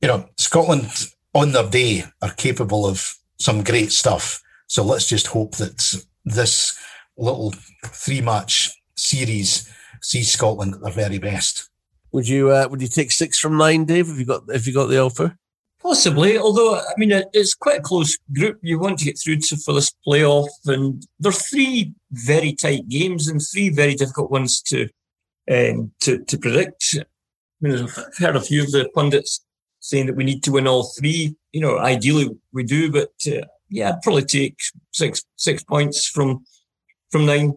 you 0.00 0.08
know, 0.08 0.28
Scotland 0.38 0.88
on 1.34 1.52
their 1.52 1.68
day 1.68 2.04
are 2.22 2.32
capable 2.32 2.86
of 2.86 3.14
some 3.38 3.62
great 3.62 3.92
stuff. 3.92 4.42
So 4.72 4.82
let's 4.82 5.06
just 5.06 5.26
hope 5.26 5.56
that 5.56 6.02
this 6.24 6.78
little 7.18 7.52
three 7.84 8.22
match 8.22 8.70
series 8.96 9.70
sees 10.00 10.32
Scotland 10.32 10.76
at 10.76 10.80
their 10.80 10.90
very 10.90 11.18
best. 11.18 11.68
Would 12.12 12.26
you 12.26 12.50
uh, 12.50 12.68
would 12.70 12.80
you 12.80 12.88
take 12.88 13.12
six 13.12 13.38
from 13.38 13.58
nine, 13.58 13.84
Dave? 13.84 14.08
If 14.08 14.18
you 14.18 14.24
got 14.24 14.44
if 14.48 14.66
you 14.66 14.72
got 14.72 14.86
the 14.86 14.98
offer? 14.98 15.36
Possibly, 15.82 16.38
although 16.38 16.76
I 16.76 16.94
mean 16.96 17.12
it's 17.34 17.52
quite 17.52 17.80
a 17.80 17.82
close 17.82 18.16
group. 18.32 18.60
You 18.62 18.78
want 18.78 18.98
to 19.00 19.04
get 19.04 19.18
through 19.18 19.40
to 19.40 19.58
for 19.58 19.74
this 19.74 19.92
playoff, 20.06 20.48
and 20.64 21.06
there 21.20 21.28
are 21.28 21.34
three 21.50 21.92
very 22.10 22.54
tight 22.54 22.88
games 22.88 23.28
and 23.28 23.42
three 23.42 23.68
very 23.68 23.94
difficult 23.94 24.30
ones 24.30 24.62
to 24.62 24.88
um, 25.50 25.92
to 26.00 26.24
to 26.24 26.38
predict. 26.38 26.96
I 26.96 27.04
mean, 27.60 27.76
I've 27.76 27.98
heard 28.16 28.36
a 28.36 28.40
few 28.40 28.62
of 28.62 28.70
the 28.70 28.88
pundits 28.94 29.44
saying 29.80 30.06
that 30.06 30.16
we 30.16 30.24
need 30.24 30.42
to 30.44 30.52
win 30.52 30.66
all 30.66 30.84
three. 30.98 31.36
You 31.52 31.60
know, 31.60 31.78
ideally 31.78 32.30
we 32.54 32.64
do, 32.64 32.90
but 32.90 33.12
uh, 33.26 33.44
yeah, 33.72 33.94
probably 34.02 34.24
take 34.24 34.56
six 34.92 35.22
six 35.36 35.64
points 35.64 36.06
from 36.06 36.44
from 37.10 37.26
nine. 37.26 37.54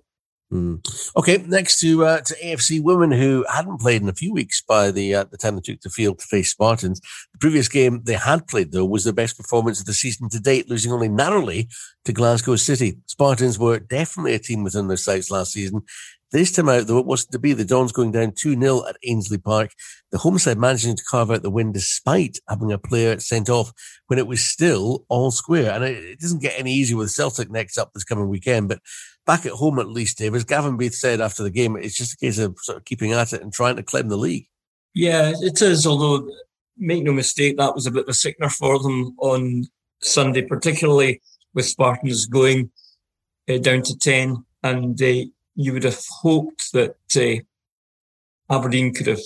Mm. 0.54 0.80
Okay, 1.18 1.44
next 1.48 1.80
to 1.80 2.06
uh, 2.06 2.22
to 2.22 2.36
AFC 2.36 2.82
women 2.82 3.12
who 3.12 3.46
hadn't 3.52 3.82
played 3.82 4.02
in 4.02 4.10
a 4.10 4.14
few 4.14 4.32
weeks 4.32 4.62
by 4.62 4.92
the 4.92 5.14
uh, 5.14 5.24
the 5.26 5.38
time 5.38 5.56
they 5.56 5.62
took 5.62 5.82
the 5.82 5.90
field 5.90 6.20
to 6.20 6.28
face 6.28 6.52
Spartans. 6.52 7.02
The 7.34 7.40
previous 7.40 7.68
game 7.68 8.02
they 8.04 8.14
had 8.14 8.48
played 8.48 8.72
though 8.72 8.86
was 8.86 9.04
their 9.04 9.14
best 9.14 9.38
performance 9.38 9.80
of 9.80 9.88
the 9.88 9.94
season 9.94 10.30
to 10.30 10.40
date, 10.40 10.70
losing 10.70 10.92
only 10.92 11.10
narrowly 11.10 11.68
to 12.06 12.14
Glasgow 12.14 12.56
City. 12.56 12.98
Spartans 13.08 13.58
were 13.58 13.80
definitely 13.80 14.36
a 14.36 14.40
team 14.40 14.64
within 14.64 14.88
their 14.88 14.98
sights 14.98 15.32
last 15.32 15.52
season, 15.52 15.82
this 16.32 16.52
time 16.52 16.70
out, 16.70 16.88
though, 16.88 17.00
it 17.00 17.06
wasn't 17.06 17.32
to 17.34 17.40
be. 17.40 17.54
The 17.54 17.66
Dons 17.66 17.92
going 17.92 18.12
down 18.12 18.34
2 18.36 18.60
0 18.60 18.84
at 18.88 18.98
Ainslie 19.04 19.38
Park. 19.38 19.72
The 20.12 20.18
home 20.18 20.40
side 20.40 20.58
managing 20.58 20.96
to 20.96 21.04
carve 21.04 21.32
out 21.32 21.44
the 21.44 21.50
win 21.50 21.72
despite 21.72 22.40
having 22.50 22.72
a 22.72 22.78
player 22.78 23.20
sent 23.20 23.50
off 23.50 23.72
when 24.08 24.20
it 24.20 24.28
was 24.28 24.44
still 24.44 25.06
all 25.08 25.32
square. 25.32 25.72
And 25.72 25.84
it, 25.84 26.20
doesn't 26.20 26.42
get 26.42 26.60
any 26.60 26.74
easier 26.74 26.98
with 26.98 27.12
Celtic 27.12 27.50
next 27.50 27.78
up 27.78 27.94
this 27.94 28.04
coming 28.04 28.28
weekend. 28.28 28.70
But 28.70 28.80
back 29.26 29.46
at 29.46 29.54
home, 29.54 29.80
at 29.80 29.88
least, 29.88 30.18
Dave, 30.18 30.36
as 30.36 30.44
Gavin 30.44 30.78
Beith 30.78 30.96
said 30.96 31.22
after 31.22 31.44
the 31.44 31.52
game, 31.52 31.76
it's 31.76 31.98
just 31.98 32.14
a 32.14 32.18
case 32.18 32.40
of 32.40 32.58
sort 32.60 32.80
of 32.80 32.86
keeping 32.86 33.12
at 33.12 33.34
it 33.34 33.42
and 33.42 33.54
trying 33.54 33.76
to 33.76 33.84
climb 33.84 34.10
the 34.10 34.18
league. 34.18 34.48
Yeah, 34.94 35.32
it 35.42 35.62
is. 35.62 35.86
Although, 35.86 36.30
make 36.78 37.04
no 37.04 37.12
mistake, 37.12 37.58
that 37.58 37.76
was 37.76 37.86
a 37.86 37.92
bit 37.92 38.04
of 38.04 38.10
a 38.10 38.14
sickener 38.14 38.50
for 38.50 38.80
them 38.80 39.16
on 39.20 39.66
Sunday, 40.02 40.42
particularly 40.42 41.22
with 41.54 41.66
Spartans 41.66 42.26
going 42.26 42.72
uh, 43.50 43.58
down 43.58 43.82
to 43.84 43.98
10 43.98 44.44
and 44.64 45.02
uh, 45.02 45.26
you 45.56 45.74
would 45.74 45.84
have 45.84 46.02
hoped 46.22 46.72
that 46.74 46.96
uh, 47.16 48.54
Aberdeen 48.54 48.94
could 48.94 49.08
have 49.08 49.22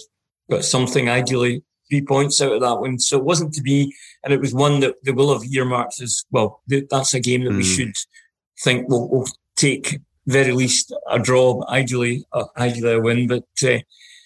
got 0.50 0.64
something 0.64 1.10
ideally 1.10 1.64
three 1.90 2.02
points 2.02 2.42
out 2.42 2.54
of 2.54 2.62
that 2.62 2.80
one. 2.80 3.00
So 3.00 3.18
it 3.18 3.26
wasn't 3.26 3.54
to 3.54 3.62
be, 3.62 3.94
and 4.24 4.34
it 4.34 4.40
was 4.40 4.54
one 4.54 4.80
that 4.82 4.96
they 5.04 5.12
will 5.12 5.34
have 5.34 5.52
earmarked 5.52 6.02
as 6.02 6.24
well. 6.32 6.62
That's 6.68 7.14
a 7.14 7.20
game 7.20 7.44
that 7.44 7.52
mm. 7.52 7.58
we 7.58 7.64
hmm. 7.64 7.70
should 7.70 7.96
think 8.64 8.90
will, 8.90 9.10
will 9.10 9.28
take 9.56 10.00
very 10.28 10.52
least 10.52 10.94
a 11.10 11.20
draw, 11.20 11.66
ideally, 11.70 12.26
uh, 12.34 12.46
ideally 12.58 12.94
a 12.94 13.02
win. 13.02 13.28
But 13.28 13.46
uh, 13.64 13.80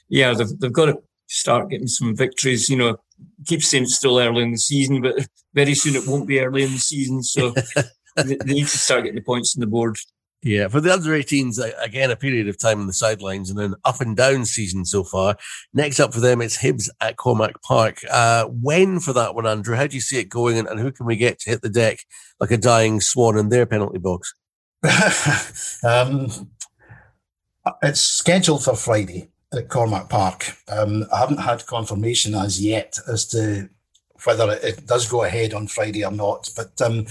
yeah, 0.10 0.34
they've, 0.34 0.60
they've 0.60 0.74
got 0.74 0.88
to 0.88 0.98
start 1.28 1.70
getting 1.70 1.88
some 1.88 2.16
victories. 2.16 2.70
You 2.70 2.78
know, 2.78 2.98
keep 3.46 3.64
saying 3.64 3.84
it's 3.84 3.96
still 3.96 4.20
early 4.20 4.44
in 4.44 4.52
the 4.52 4.58
season, 4.58 5.02
but 5.02 5.16
very 5.54 5.76
soon 5.76 5.96
it 5.96 6.08
won't 6.08 6.28
be 6.28 6.40
early 6.40 6.64
in 6.64 6.72
the 6.72 6.80
season. 6.80 7.24
So 7.24 7.54
they, 8.18 8.36
they 8.36 8.54
need 8.54 8.68
to 8.68 8.78
start 8.78 9.04
getting 9.04 9.16
the 9.16 9.22
points 9.22 9.56
on 9.56 9.62
the 9.62 9.68
board. 9.68 9.98
Yeah, 10.44 10.68
for 10.68 10.82
the 10.82 10.92
under 10.92 11.12
18s, 11.12 11.58
again, 11.82 12.12
a 12.12 12.18
period 12.18 12.50
of 12.50 12.60
time 12.60 12.82
on 12.82 12.88
the 12.88 12.94
sidelines 12.94 13.50
and 13.50 13.58
an 13.60 13.76
up 13.86 14.02
and 14.02 14.16
down 14.16 14.44
season 14.44 14.84
so 14.84 15.04
far. 15.04 15.38
Next 15.74 16.02
up 16.02 16.14
for 16.14 16.20
them, 16.20 16.42
it's 16.42 16.62
Hibs 16.62 16.90
at 17.00 17.16
Cormack 17.16 17.62
Park. 17.62 18.00
Uh, 18.12 18.46
when 18.48 19.00
for 19.00 19.14
that 19.14 19.36
one, 19.36 19.48
Andrew? 19.48 19.78
How 19.78 19.88
do 19.88 19.96
you 19.96 20.02
see 20.02 20.20
it 20.20 20.26
going 20.26 20.58
and, 20.58 20.68
and 20.68 20.82
who 20.82 20.92
can 20.92 21.06
we 21.06 21.16
get 21.16 21.40
to 21.40 21.50
hit 21.50 21.62
the 21.62 21.70
deck 21.70 22.00
like 22.42 22.52
a 22.52 22.58
dying 22.58 23.00
swan 23.00 23.38
in 23.38 23.48
their 23.48 23.66
penalty 23.66 24.00
box? 24.00 24.36
um, 25.84 26.28
it's 27.82 28.02
scheduled 28.02 28.66
for 28.66 28.76
Friday 28.76 29.30
at 29.54 29.70
Cormack 29.70 30.10
Park. 30.10 30.58
Um, 30.68 31.06
I 31.14 31.20
haven't 31.20 31.40
had 31.40 31.66
confirmation 31.68 32.36
as 32.36 32.62
yet 32.62 32.98
as 33.08 33.26
to 33.28 33.70
whether 34.26 34.52
it, 34.62 34.86
does 34.86 35.10
go 35.10 35.24
ahead 35.24 35.54
on 35.54 35.68
Friday 35.68 36.04
or 36.04 36.12
not. 36.12 36.50
But 36.56 36.82
um, 36.82 37.06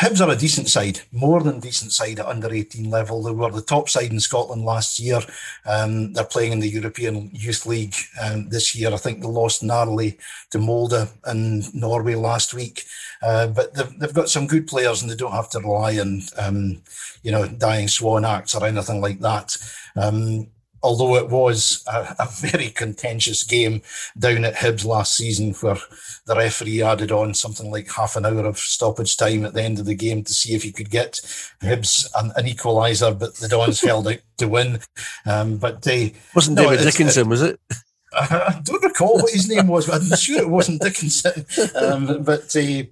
Hibs 0.00 0.20
are 0.20 0.30
a 0.30 0.36
decent 0.36 0.68
side, 0.68 1.00
more 1.10 1.42
than 1.42 1.58
decent 1.58 1.90
side 1.90 2.20
at 2.20 2.26
under 2.26 2.52
18 2.52 2.90
level. 2.90 3.22
They 3.22 3.30
were 3.30 3.50
the 3.50 3.62
top 3.62 3.88
side 3.88 4.10
in 4.10 4.20
Scotland 4.20 4.62
last 4.62 4.98
year. 4.98 5.20
Um, 5.64 6.12
they're 6.12 6.24
playing 6.24 6.52
in 6.52 6.60
the 6.60 6.68
European 6.68 7.30
Youth 7.32 7.64
League 7.64 7.94
um, 8.22 8.50
this 8.50 8.74
year. 8.74 8.92
I 8.92 8.98
think 8.98 9.22
they 9.22 9.26
lost 9.26 9.62
narrowly 9.62 10.18
to 10.50 10.58
Molde 10.58 11.08
in 11.26 11.62
Norway 11.72 12.14
last 12.14 12.52
week. 12.52 12.84
Uh, 13.22 13.46
but 13.46 13.72
they've, 13.72 13.98
they've 13.98 14.12
got 14.12 14.28
some 14.28 14.46
good 14.46 14.66
players 14.66 15.00
and 15.00 15.10
they 15.10 15.16
don't 15.16 15.32
have 15.32 15.48
to 15.50 15.60
rely 15.60 15.98
on, 15.98 16.20
um, 16.36 16.82
you 17.22 17.32
know, 17.32 17.48
dying 17.48 17.88
swan 17.88 18.26
acts 18.26 18.54
or 18.54 18.66
anything 18.66 19.00
like 19.00 19.20
that. 19.20 19.56
Um, 19.96 20.48
although 20.86 21.16
it 21.16 21.28
was 21.28 21.82
a, 21.88 22.14
a, 22.20 22.28
very 22.30 22.68
contentious 22.68 23.42
game 23.42 23.82
down 24.16 24.44
at 24.44 24.54
Hibs 24.54 24.84
last 24.84 25.16
season, 25.16 25.52
where 25.54 25.78
the 26.26 26.36
referee 26.36 26.80
added 26.80 27.10
on 27.10 27.34
something 27.34 27.70
like 27.72 27.90
half 27.90 28.14
an 28.14 28.24
hour 28.24 28.46
of 28.46 28.56
stoppage 28.56 29.16
time 29.16 29.44
at 29.44 29.52
the 29.52 29.62
end 29.62 29.80
of 29.80 29.86
the 29.86 29.96
game 29.96 30.22
to 30.22 30.32
see 30.32 30.54
if 30.54 30.62
he 30.62 30.70
could 30.70 30.90
get 30.90 31.14
Hibs 31.60 32.06
an, 32.16 32.32
an 32.36 32.46
equaliser, 32.46 33.18
but 33.18 33.34
the 33.36 33.48
Dons 33.48 33.80
held 33.82 34.06
out 34.06 34.20
to 34.38 34.46
win. 34.46 34.78
Um, 35.26 35.56
but 35.56 35.82
they 35.82 36.14
wasn't 36.34 36.58
David 36.58 36.78
no, 36.78 36.84
Dickinson, 36.84 37.26
it, 37.26 37.28
was 37.28 37.42
it? 37.42 37.60
I 38.12 38.60
don't 38.62 38.84
recall 38.84 39.16
what 39.16 39.32
his 39.32 39.48
name 39.48 39.66
was, 39.66 39.86
but 39.86 40.00
I'm 40.00 40.16
sure 40.16 40.38
it 40.38 40.48
wasn't 40.48 40.82
Dickinson. 40.82 41.44
Um, 41.76 42.22
but 42.22 42.54
uh, 42.56 42.82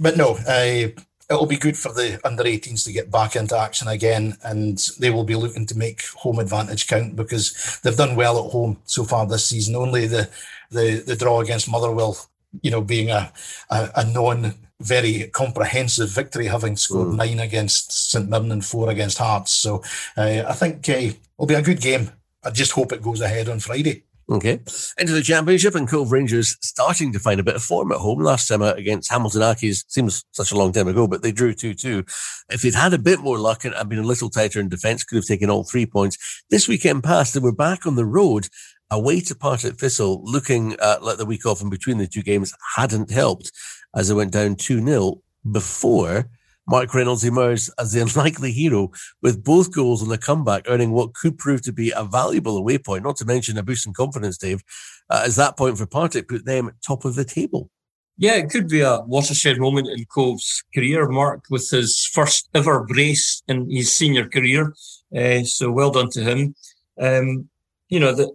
but 0.00 0.16
no, 0.16 0.36
uh, 0.48 0.88
it'll 1.32 1.46
be 1.46 1.56
good 1.56 1.76
for 1.76 1.92
the 1.92 2.20
under 2.24 2.44
18s 2.44 2.84
to 2.84 2.92
get 2.92 3.10
back 3.10 3.36
into 3.36 3.56
action 3.56 3.88
again, 3.88 4.36
and 4.44 4.78
they 4.98 5.10
will 5.10 5.24
be 5.24 5.34
looking 5.34 5.66
to 5.66 5.78
make 5.78 6.06
home 6.08 6.38
advantage 6.38 6.86
count 6.86 7.16
because 7.16 7.80
they've 7.82 7.96
done 7.96 8.16
well 8.16 8.44
at 8.44 8.50
home 8.50 8.78
so 8.84 9.04
far 9.04 9.26
this 9.26 9.46
season. 9.46 9.76
Only 9.76 10.06
the 10.06 10.28
the, 10.70 11.02
the 11.06 11.16
draw 11.16 11.40
against 11.40 11.70
Motherwell, 11.70 12.16
you 12.62 12.70
know, 12.70 12.80
being 12.80 13.10
a, 13.10 13.32
a, 13.70 13.90
a 13.96 14.04
non 14.04 14.54
very 14.80 15.28
comprehensive 15.28 16.10
victory, 16.10 16.46
having 16.46 16.76
scored 16.76 17.08
mm. 17.08 17.16
nine 17.16 17.38
against 17.38 18.10
St 18.10 18.28
Mirren 18.28 18.52
and 18.52 18.64
four 18.64 18.90
against 18.90 19.18
Hearts. 19.18 19.52
So 19.52 19.82
uh, 20.16 20.42
I 20.46 20.52
think 20.54 20.88
uh, 20.88 20.92
it'll 20.92 21.46
be 21.46 21.54
a 21.54 21.62
good 21.62 21.80
game. 21.80 22.10
I 22.44 22.50
just 22.50 22.72
hope 22.72 22.92
it 22.92 23.02
goes 23.02 23.20
ahead 23.20 23.48
on 23.48 23.60
Friday. 23.60 24.02
Okay. 24.30 24.60
Into 24.98 25.12
the 25.12 25.22
championship 25.22 25.74
and 25.74 25.88
Cove 25.88 26.12
Rangers 26.12 26.56
starting 26.62 27.12
to 27.12 27.18
find 27.18 27.40
a 27.40 27.42
bit 27.42 27.56
of 27.56 27.62
form 27.62 27.92
at 27.92 27.98
home. 27.98 28.20
Last 28.20 28.46
time 28.46 28.62
out 28.62 28.78
against 28.78 29.10
Hamilton 29.10 29.42
Accies 29.42 29.84
seems 29.88 30.24
such 30.32 30.52
a 30.52 30.56
long 30.56 30.72
time 30.72 30.88
ago, 30.88 31.06
but 31.06 31.22
they 31.22 31.32
drew 31.32 31.52
2-2. 31.52 32.08
If 32.50 32.62
they'd 32.62 32.74
had 32.74 32.94
a 32.94 32.98
bit 32.98 33.20
more 33.20 33.38
luck 33.38 33.64
and 33.64 33.74
been 33.88 33.98
a 33.98 34.02
little 34.02 34.30
tighter 34.30 34.60
in 34.60 34.68
defence, 34.68 35.04
could 35.04 35.16
have 35.16 35.26
taken 35.26 35.50
all 35.50 35.64
three 35.64 35.86
points. 35.86 36.44
This 36.50 36.68
weekend 36.68 37.02
past, 37.02 37.34
they 37.34 37.40
were 37.40 37.52
back 37.52 37.86
on 37.86 37.96
the 37.96 38.06
road 38.06 38.48
away 38.90 39.20
to 39.20 39.34
Partick 39.34 39.78
Thistle, 39.78 40.22
looking 40.24 40.76
at 40.80 41.02
like 41.02 41.18
the 41.18 41.26
week 41.26 41.46
off 41.46 41.62
in 41.62 41.70
between 41.70 41.98
the 41.98 42.06
two 42.06 42.22
games 42.22 42.54
hadn't 42.76 43.10
helped 43.10 43.50
as 43.96 44.08
they 44.08 44.14
went 44.14 44.32
down 44.32 44.54
2-0 44.54 45.20
before 45.50 46.30
Mark 46.72 46.94
Reynolds 46.94 47.22
emerged 47.22 47.68
as 47.78 47.92
the 47.92 48.00
unlikely 48.16 48.50
hero 48.50 48.90
with 49.20 49.44
both 49.44 49.74
goals 49.74 50.02
on 50.02 50.08
the 50.08 50.16
comeback, 50.16 50.62
earning 50.68 50.90
what 50.90 51.12
could 51.12 51.36
prove 51.36 51.60
to 51.62 51.72
be 51.72 51.92
a 51.94 52.02
valuable 52.02 52.56
away 52.56 52.78
point, 52.78 53.04
not 53.04 53.16
to 53.16 53.26
mention 53.26 53.58
a 53.58 53.62
boost 53.62 53.86
in 53.86 53.92
confidence, 53.92 54.38
Dave, 54.38 54.62
uh, 55.10 55.22
as 55.22 55.36
that 55.36 55.58
point 55.58 55.76
for 55.76 55.84
Partick 55.84 56.28
put 56.28 56.46
them 56.46 56.68
at 56.68 56.80
top 56.80 57.04
of 57.04 57.14
the 57.14 57.26
table. 57.26 57.68
Yeah, 58.16 58.36
it 58.36 58.48
could 58.48 58.68
be 58.68 58.80
a 58.80 59.00
watershed 59.00 59.60
moment 59.60 59.88
in 59.88 60.06
Cove's 60.06 60.64
career, 60.74 61.06
Mark, 61.08 61.44
with 61.50 61.68
his 61.68 62.06
first 62.06 62.48
ever 62.54 62.84
brace 62.84 63.42
in 63.48 63.70
his 63.70 63.94
senior 63.94 64.26
career. 64.26 64.72
Uh, 65.14 65.42
so 65.44 65.70
well 65.70 65.90
done 65.90 66.08
to 66.12 66.22
him. 66.22 66.54
Um, 66.98 67.50
you 67.90 68.00
know, 68.00 68.14
that 68.14 68.30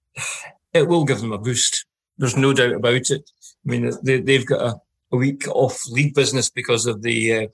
it 0.74 0.88
will 0.88 1.06
give 1.06 1.22
them 1.22 1.32
a 1.32 1.38
boost. 1.38 1.86
There's 2.18 2.36
no 2.36 2.52
doubt 2.52 2.74
about 2.74 3.10
it. 3.10 3.30
I 3.66 3.70
mean, 3.70 3.92
they, 4.02 4.20
they've 4.20 4.46
got 4.46 4.60
a, 4.60 4.80
a 5.12 5.16
week 5.16 5.46
off 5.48 5.80
league 5.90 6.14
business 6.14 6.50
because 6.50 6.86
of 6.86 7.02
the 7.02 7.36
uh, 7.36 7.46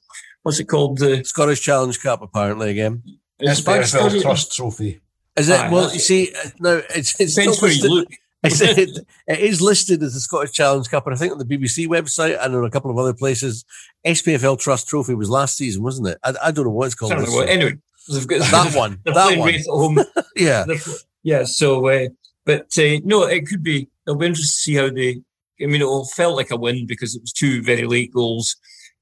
what's 0.42 0.60
it 0.60 0.66
called? 0.66 0.98
The 0.98 1.24
Scottish 1.24 1.60
Challenge 1.60 2.00
Cup, 2.00 2.22
apparently 2.22 2.70
again. 2.70 3.02
It's 3.38 3.60
SPFL 3.60 4.22
Trust 4.22 4.54
Trophy. 4.54 5.00
Is 5.36 5.48
it? 5.48 5.70
well, 5.70 5.92
you 5.92 6.00
see, 6.00 6.34
uh, 6.34 6.48
no, 6.58 6.82
it's 6.94 7.18
it's 7.20 7.34
Depends 7.34 7.62
where 7.62 7.70
you 7.70 7.88
look. 7.88 8.08
it, 8.44 9.04
it 9.26 9.38
is 9.40 9.60
listed 9.60 10.00
as 10.02 10.14
the 10.14 10.20
Scottish 10.20 10.52
Challenge 10.52 10.88
Cup, 10.88 11.06
and 11.06 11.14
I 11.14 11.18
think 11.18 11.32
on 11.32 11.38
the 11.38 11.44
BBC 11.44 11.88
website 11.88 12.38
and 12.40 12.54
on 12.54 12.64
a 12.64 12.70
couple 12.70 12.90
of 12.90 12.96
other 12.96 13.12
places, 13.12 13.64
SPFL 14.06 14.58
Trust 14.60 14.86
Trophy 14.86 15.14
was 15.14 15.28
last 15.28 15.56
season, 15.56 15.82
wasn't 15.82 16.08
it? 16.08 16.18
I, 16.22 16.34
I 16.44 16.50
don't 16.52 16.64
know 16.64 16.70
what 16.70 16.86
it's 16.86 16.94
called. 16.94 17.12
Know 17.12 17.40
anyway, 17.40 17.78
that 18.08 18.72
one. 18.76 19.00
that 19.04 19.64
one. 19.66 20.04
yeah, 20.36 20.66
yeah. 21.24 21.44
So, 21.44 21.88
uh, 21.88 22.08
but 22.44 22.66
uh, 22.78 23.00
no, 23.04 23.24
it 23.24 23.46
could 23.46 23.62
be. 23.62 23.88
It'll 24.06 24.18
be 24.18 24.26
interesting 24.26 24.46
to 24.46 24.62
see 24.62 24.74
how 24.74 24.90
they 24.90 25.20
I 25.62 25.66
mean, 25.66 25.82
it 25.82 25.84
all 25.84 26.06
felt 26.06 26.36
like 26.36 26.50
a 26.50 26.56
win 26.56 26.86
because 26.86 27.14
it 27.14 27.22
was 27.22 27.32
two 27.32 27.62
very 27.62 27.86
late 27.86 28.12
goals. 28.12 28.56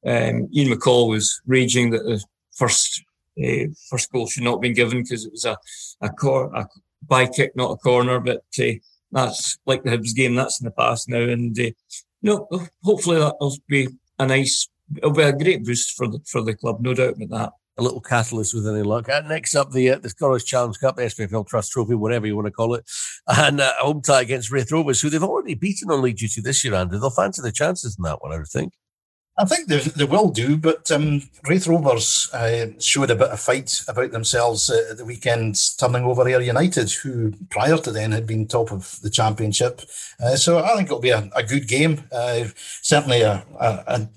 Um, 0.07 0.49
Ian 0.55 0.73
McCall 0.73 1.09
was 1.09 1.41
raging 1.47 1.91
that 1.91 2.05
the 2.05 2.23
first 2.55 3.03
uh, 3.45 3.67
first 3.91 4.11
goal 4.13 4.27
should 4.27 4.45
not 4.45 4.55
have 4.55 4.61
been 4.61 4.75
given 4.75 5.03
because 5.03 5.27
it 5.27 5.33
was 5.33 5.45
a 5.45 5.57
a, 6.01 6.09
cor- 6.09 6.55
a 6.55 6.69
by 7.07 7.27
kick, 7.27 7.55
not 7.57 7.73
a 7.73 7.77
corner. 7.77 8.21
But 8.21 8.45
uh, 8.59 8.73
that's 9.13 9.59
like 9.67 9.83
the 9.83 9.91
Hibs 9.91 10.15
game. 10.15 10.35
That's 10.35 10.61
in 10.61 10.65
the 10.65 10.71
past 10.71 11.09
now, 11.09 11.21
and 11.21 11.59
uh, 11.59 11.71
no, 12.23 12.49
hopefully 12.83 13.19
that'll 13.19 13.57
be 13.69 13.89
a 14.19 14.27
nice. 14.27 14.69
It'll 14.97 15.11
be 15.11 15.23
a 15.23 15.33
great 15.33 15.65
boost 15.65 15.97
for 15.97 16.09
the 16.09 16.21
for 16.27 16.43
the 16.43 16.55
club, 16.55 16.81
no 16.81 16.95
doubt 16.95 17.17
about 17.17 17.31
that 17.31 17.53
a 17.79 17.83
little 17.83 18.01
catalyst 18.01 18.55
with 18.55 18.67
any 18.67 18.83
luck. 18.83 19.09
Uh, 19.09 19.21
next 19.27 19.55
up, 19.55 19.71
the 19.71 19.91
uh, 19.91 19.99
the 19.99 20.09
Scottish 20.09 20.45
Challenge 20.45 20.79
Cup, 20.79 20.97
the 20.97 21.03
SPFL 21.03 21.47
Trust 21.47 21.73
Trophy, 21.73 21.95
whatever 21.95 22.27
you 22.27 22.35
want 22.35 22.47
to 22.47 22.53
call 22.53 22.75
it, 22.75 22.85
and 23.27 23.61
uh, 23.61 23.73
home 23.79 24.03
tie 24.03 24.23
against 24.23 24.51
Raith 24.51 24.73
Rovers, 24.73 25.01
who 25.01 25.11
they've 25.11 25.23
already 25.23 25.55
beaten 25.55 25.91
on 25.91 26.03
league 26.03 26.17
duty 26.17 26.41
this 26.41 26.65
year, 26.65 26.75
Andrew. 26.75 26.99
They'll 26.99 27.11
fancy 27.11 27.43
the 27.43 27.53
chances 27.53 27.97
in 27.99 28.03
that 28.05 28.23
one, 28.23 28.33
I 28.33 28.39
would 28.39 28.49
think. 28.49 28.73
I 29.39 29.45
think 29.45 29.69
they, 29.69 29.81
they 29.81 30.05
will 30.05 30.31
do, 30.31 30.57
but 30.57 30.91
um, 30.91 31.21
Raith 31.47 31.67
Rovers 31.67 32.31
uh, 32.33 32.69
showed 32.79 33.11
a 33.11 33.15
bit 33.15 33.29
of 33.29 33.39
fight 33.39 33.83
about 33.87 34.11
themselves 34.11 34.71
at 34.71 34.97
the 34.97 35.05
weekend, 35.05 35.57
turning 35.79 36.05
over 36.05 36.27
Ayr 36.27 36.41
United, 36.41 36.91
who 36.91 37.33
prior 37.51 37.77
to 37.77 37.93
then 37.93 38.13
had 38.13 38.27
been 38.27 38.47
top 38.47 38.73
of 38.73 38.99
the 39.03 39.11
championship. 39.11 39.83
Uh, 40.19 40.37
so 40.37 40.65
I 40.65 40.75
think 40.75 40.87
it'll 40.87 41.01
be 41.01 41.11
a, 41.11 41.29
a 41.37 41.43
good 41.43 41.69
game. 41.69 42.05
Uh, 42.11 42.45
certainly 42.81 43.21
a, 43.21 43.45
a, 43.61 44.09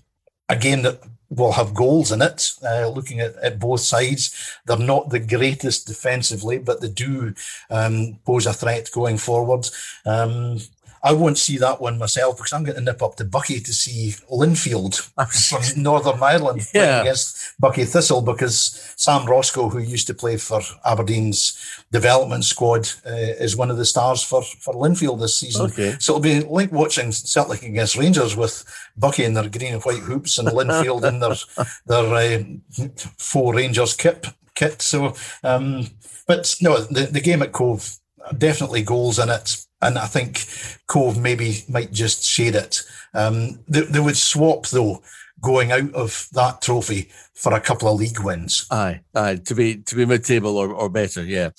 a 0.47 0.55
game 0.55 0.83
that 0.83 1.01
will 1.29 1.51
have 1.51 1.73
goals 1.73 2.11
in 2.11 2.21
it. 2.21 2.53
Uh, 2.63 2.87
looking 2.89 3.19
at, 3.19 3.35
at 3.37 3.59
both 3.59 3.81
sides, 3.81 4.57
they're 4.65 4.77
not 4.77 5.09
the 5.09 5.19
greatest 5.19 5.87
defensively, 5.87 6.57
but 6.57 6.81
they 6.81 6.89
do 6.89 7.33
um, 7.69 8.19
pose 8.25 8.45
a 8.45 8.53
threat 8.53 8.89
going 8.91 9.17
forward. 9.17 9.67
Um, 10.05 10.59
I 11.03 11.13
won't 11.13 11.38
see 11.38 11.57
that 11.57 11.81
one 11.81 11.97
myself 11.97 12.38
because 12.38 12.53
I'm 12.53 12.63
going 12.63 12.75
to 12.75 12.81
nip 12.81 13.01
up 13.01 13.15
to 13.15 13.25
Buckie 13.25 13.63
to 13.63 13.73
see 13.73 14.15
Linfield 14.31 14.95
from 15.75 15.81
Northern 15.81 16.21
Ireland 16.21 16.67
yeah. 16.73 17.01
against 17.01 17.59
Buckie 17.62 17.88
Thistle 17.88 18.21
because 18.21 18.93
Sam 18.95 19.25
Roscoe, 19.25 19.69
who 19.69 19.79
used 19.79 20.07
to 20.07 20.13
play 20.13 20.38
for 20.38 20.62
Aberdeen's 20.85 21.57
development 21.91 22.43
squad, 22.43 22.89
uh, 23.05 23.12
is 23.39 23.55
one 23.55 23.71
of 23.71 23.77
the 23.77 23.85
stars 23.85 24.23
for, 24.23 24.43
for 24.43 24.73
Linfield 24.73 25.19
this 25.19 25.38
season. 25.38 25.67
Okay. 25.67 25.95
So 25.99 26.13
it'll 26.13 26.21
be 26.21 26.41
like 26.41 26.71
watching 26.71 27.12
Celtic 27.12 27.63
against 27.63 27.97
Rangers 27.97 28.35
with 28.35 28.63
Buckie 28.99 29.25
in 29.25 29.33
their 29.33 29.49
green 29.49 29.73
and 29.73 29.83
white 29.83 29.99
hoops 29.99 30.38
and 30.38 30.47
Linfield 30.49 31.05
in 31.05 31.19
their 31.19 31.35
their 31.85 32.13
uh, 32.13 32.88
four 33.17 33.55
Rangers 33.55 33.95
kit. 33.95 34.27
kit. 34.55 34.81
So, 34.81 35.13
um, 35.43 35.88
but 36.27 36.55
no, 36.62 36.77
the, 36.77 37.05
the 37.05 37.21
game 37.21 37.41
at 37.41 37.51
Cove 37.51 37.98
definitely 38.37 38.81
goals 38.81 39.19
in 39.19 39.29
it 39.29 39.65
and 39.81 39.97
I 39.97 40.05
think 40.05 40.45
Cove 40.87 41.17
maybe 41.19 41.63
might 41.69 41.91
just 41.91 42.23
shade 42.23 42.55
it. 42.55 42.83
Um, 43.13 43.59
they, 43.67 43.81
they 43.81 43.99
would 43.99 44.17
swap 44.17 44.67
though, 44.67 45.01
going 45.41 45.71
out 45.71 45.93
of 45.93 46.27
that 46.33 46.61
trophy 46.61 47.09
for 47.33 47.53
a 47.53 47.61
couple 47.61 47.87
of 47.87 47.97
league 47.97 48.19
wins. 48.19 48.67
Aye, 48.69 49.01
aye, 49.15 49.39
to 49.45 49.55
be 49.55 49.77
to 49.77 49.95
be 49.95 50.05
mid 50.05 50.25
table 50.25 50.57
or, 50.57 50.73
or 50.73 50.89
better, 50.89 51.23
yeah. 51.23 51.49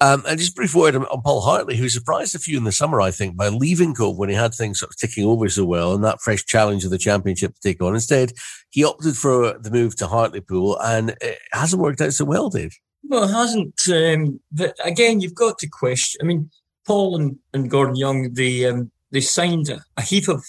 Um, 0.00 0.22
and 0.28 0.38
just 0.38 0.54
brief 0.54 0.74
word 0.74 0.94
on 0.94 1.22
Paul 1.22 1.40
Hartley, 1.40 1.76
who 1.76 1.88
surprised 1.88 2.34
a 2.34 2.38
few 2.38 2.56
in 2.56 2.64
the 2.64 2.72
summer, 2.72 3.00
I 3.00 3.10
think, 3.10 3.36
by 3.36 3.48
leaving 3.48 3.94
Cove 3.94 4.16
when 4.16 4.28
he 4.28 4.34
had 4.34 4.54
things 4.54 4.78
sort 4.78 4.92
of 4.92 4.96
ticking 4.96 5.26
over 5.26 5.48
so 5.48 5.64
well 5.64 5.92
and 5.92 6.04
that 6.04 6.20
fresh 6.20 6.44
challenge 6.44 6.84
of 6.84 6.90
the 6.90 6.98
championship 6.98 7.54
to 7.54 7.60
take 7.60 7.82
on. 7.82 7.94
Instead, 7.94 8.32
he 8.70 8.84
opted 8.84 9.16
for 9.16 9.58
the 9.58 9.70
move 9.70 9.96
to 9.96 10.06
Hartlepool, 10.06 10.78
and 10.80 11.16
it 11.20 11.38
hasn't 11.52 11.82
worked 11.82 12.00
out 12.00 12.14
so 12.14 12.24
well, 12.24 12.48
Dave. 12.48 12.78
Well, 13.04 13.24
it 13.24 13.32
hasn't. 13.32 13.80
Um, 13.88 14.40
but 14.52 14.74
again, 14.84 15.20
you've 15.20 15.34
got 15.34 15.58
to 15.58 15.68
question. 15.68 16.20
I 16.22 16.24
mean, 16.24 16.50
Paul 16.86 17.16
and, 17.16 17.38
and 17.52 17.70
Gordon 17.70 17.96
Young, 17.96 18.32
they 18.32 18.64
um, 18.66 18.90
they 19.12 19.20
signed 19.20 19.68
a, 19.68 19.80
a, 19.96 20.02
heap 20.02 20.28
of 20.28 20.44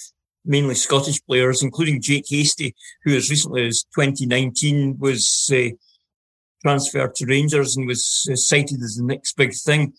mainly 0.46 0.76
Scottish 0.76 1.24
players, 1.26 1.62
including 1.62 2.02
Jake 2.02 2.26
Hastie, 2.28 2.76
who 3.04 3.16
as 3.16 3.30
recently 3.30 3.68
as 3.68 3.84
2019 3.96 4.98
was 5.00 5.50
uh, 5.54 5.76
transferred 6.62 7.16
to 7.16 7.26
Rangers 7.26 7.78
and 7.78 7.88
was 7.88 8.28
uh, 8.32 8.36
cited 8.36 8.82
as 8.82 8.96
the 8.96 9.04
next 9.04 9.34
big 9.34 9.54
thing. 9.54 9.94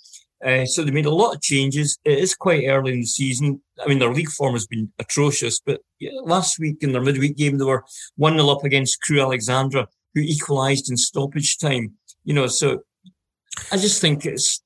Uh, 0.44 0.64
so 0.64 0.82
they 0.82 0.90
made 0.90 1.06
a 1.06 1.10
lot 1.10 1.34
of 1.34 1.42
changes. 1.42 1.98
It 2.04 2.18
is 2.18 2.34
quite 2.34 2.64
early 2.66 2.94
in 2.94 3.00
the 3.00 3.06
season. 3.06 3.60
I 3.82 3.88
mean, 3.88 3.98
their 3.98 4.12
league 4.12 4.30
form 4.30 4.54
has 4.54 4.66
been 4.66 4.90
atrocious, 4.98 5.60
but 5.60 5.80
last 6.22 6.58
week 6.58 6.78
in 6.80 6.92
their 6.92 7.02
midweek 7.02 7.36
game, 7.36 7.58
they 7.58 7.64
were 7.64 7.84
1 8.16 8.34
0 8.34 8.48
up 8.48 8.64
against 8.64 9.02
Crewe 9.02 9.20
Alexandra, 9.20 9.86
who 10.14 10.22
equalised 10.22 10.90
in 10.90 10.96
stoppage 10.96 11.58
time. 11.58 11.94
You 12.24 12.34
know, 12.34 12.46
so 12.46 12.82
I 13.72 13.76
just 13.76 14.00
think 14.00 14.26
it's 14.26 14.60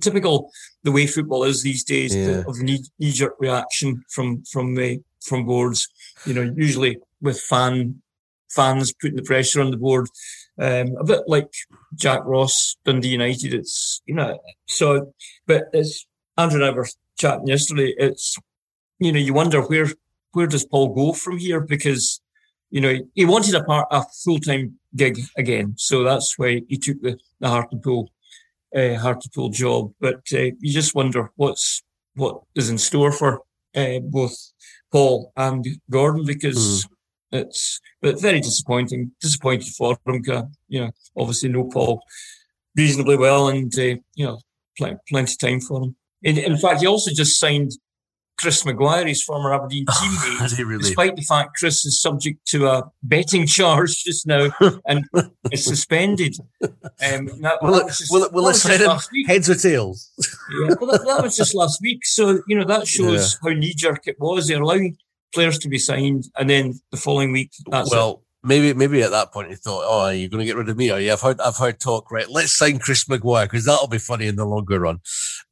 typical 0.00 0.50
the 0.82 0.92
way 0.92 1.06
football 1.06 1.44
is 1.44 1.62
these 1.62 1.84
days 1.84 2.14
yeah. 2.14 2.26
the, 2.26 2.48
of 2.48 2.60
knee, 2.60 2.84
knee 2.98 3.12
jerk 3.12 3.36
reaction 3.38 4.04
from 4.10 4.42
from 4.44 4.74
the 4.74 5.00
from 5.20 5.46
boards. 5.46 5.88
You 6.26 6.34
know, 6.34 6.52
usually 6.56 6.98
with 7.20 7.40
fan 7.40 8.02
fans 8.50 8.92
putting 8.92 9.16
the 9.16 9.22
pressure 9.22 9.60
on 9.60 9.70
the 9.70 9.76
board. 9.76 10.08
Um, 10.60 10.96
a 10.98 11.04
bit 11.04 11.22
like 11.28 11.52
Jack 11.94 12.20
Ross, 12.24 12.76
Dundee 12.84 13.08
United. 13.08 13.54
It's 13.54 14.02
you 14.06 14.14
know 14.14 14.38
so, 14.66 15.12
but 15.46 15.64
as 15.74 16.04
Andrew 16.36 16.60
and 16.60 16.64
I 16.64 16.70
were 16.70 16.86
chatting 17.18 17.48
yesterday. 17.48 17.94
It's 17.98 18.38
you 18.98 19.12
know 19.12 19.18
you 19.18 19.34
wonder 19.34 19.60
where 19.60 19.88
where 20.32 20.46
does 20.46 20.64
Paul 20.64 20.94
go 20.94 21.12
from 21.12 21.38
here 21.38 21.60
because 21.60 22.20
you 22.70 22.80
know, 22.80 22.98
he 23.14 23.24
wanted 23.24 23.54
a 23.54 23.64
part, 23.64 23.88
a 23.90 24.04
full 24.24 24.38
time 24.38 24.78
gig 24.96 25.18
again. 25.36 25.74
So 25.76 26.02
that's 26.04 26.38
why 26.38 26.62
he 26.68 26.76
took 26.76 27.00
the, 27.00 27.18
the 27.40 27.48
Hartlepool, 27.48 28.10
uh, 28.76 28.94
Hartlepool 28.94 29.50
job. 29.50 29.92
But 30.00 30.22
uh, 30.32 30.50
you 30.60 30.72
just 30.72 30.94
wonder 30.94 31.30
what's, 31.36 31.82
what 32.14 32.42
is 32.54 32.70
in 32.70 32.78
store 32.78 33.12
for 33.12 33.42
uh, 33.74 34.00
both 34.02 34.36
Paul 34.92 35.32
and 35.36 35.66
Gordon 35.90 36.24
because 36.24 36.86
mm. 36.86 37.40
it's, 37.40 37.80
but 38.02 38.20
very 38.20 38.40
disappointing, 38.40 39.12
disappointed 39.20 39.68
for 39.74 39.96
him. 40.06 40.22
You 40.68 40.80
know, 40.80 40.90
obviously 41.16 41.48
know 41.48 41.64
Paul 41.64 42.02
reasonably 42.76 43.16
well 43.16 43.48
and, 43.48 43.72
uh, 43.78 43.96
you 44.14 44.26
know, 44.26 44.40
pl- 44.76 45.00
plenty 45.08 45.32
of 45.32 45.38
time 45.38 45.60
for 45.60 45.82
him. 45.82 45.96
In, 46.22 46.36
in 46.38 46.56
fact, 46.56 46.80
he 46.80 46.86
also 46.86 47.12
just 47.12 47.38
signed 47.38 47.72
Chris 48.38 48.64
Maguire, 48.64 49.06
his 49.06 49.22
former 49.22 49.52
Aberdeen 49.52 49.84
teammate, 49.86 50.58
really? 50.66 50.78
despite 50.78 51.16
the 51.16 51.22
fact 51.22 51.56
Chris 51.58 51.84
is 51.84 52.00
subject 52.00 52.46
to 52.46 52.66
a 52.68 52.90
betting 53.02 53.46
charge 53.58 54.04
just 54.04 54.26
now 54.26 54.48
and 54.86 55.04
is 55.52 55.64
suspended. 55.64 56.36
Um, 56.62 57.26
that, 57.42 57.58
will, 57.60 57.72
that 57.72 57.86
it, 57.86 57.88
just, 57.88 58.12
will, 58.12 58.24
it, 58.24 58.32
will 58.32 58.48
it 58.48 58.54
send 58.54 58.82
him 58.82 58.98
heads 59.26 59.50
or 59.50 59.54
tails? 59.54 60.10
yeah, 60.18 60.74
well, 60.80 60.90
that, 60.92 61.04
that, 61.06 61.22
was 61.22 61.36
just 61.36 61.54
last 61.54 61.80
week. 61.82 62.04
So, 62.04 62.40
you 62.46 62.56
know, 62.56 62.64
that 62.64 62.86
shows 62.86 63.38
yeah. 63.42 63.50
how 63.50 63.56
knee 63.56 63.74
jerk 63.76 64.06
it 64.06 64.16
was. 64.18 64.48
They're 64.48 64.62
allowing 64.62 64.96
players 65.34 65.58
to 65.58 65.68
be 65.68 65.78
signed, 65.78 66.24
and 66.38 66.48
then 66.48 66.80
the 66.90 66.96
following 66.96 67.32
week, 67.32 67.50
that's 67.70 67.90
well, 67.90 68.10
it 68.10 68.27
maybe 68.42 68.72
maybe 68.74 69.02
at 69.02 69.10
that 69.10 69.32
point 69.32 69.50
he 69.50 69.56
thought, 69.56 69.84
"Oh, 69.86 70.00
are 70.06 70.14
you 70.14 70.28
going 70.28 70.40
to 70.40 70.44
get 70.44 70.56
rid 70.56 70.68
of 70.68 70.76
me? 70.76 70.90
Oh, 70.90 70.96
yeah, 70.96 71.14
I've 71.14 71.20
heard 71.20 71.40
I've 71.40 71.56
heard 71.56 71.80
talk. 71.80 72.10
Right, 72.10 72.28
let's 72.28 72.52
sign 72.52 72.78
Chris 72.78 73.08
Maguire 73.08 73.46
because 73.46 73.64
that'll 73.64 73.88
be 73.88 73.98
funny 73.98 74.26
in 74.26 74.36
the 74.36 74.46
longer 74.46 74.80
run." 74.80 75.00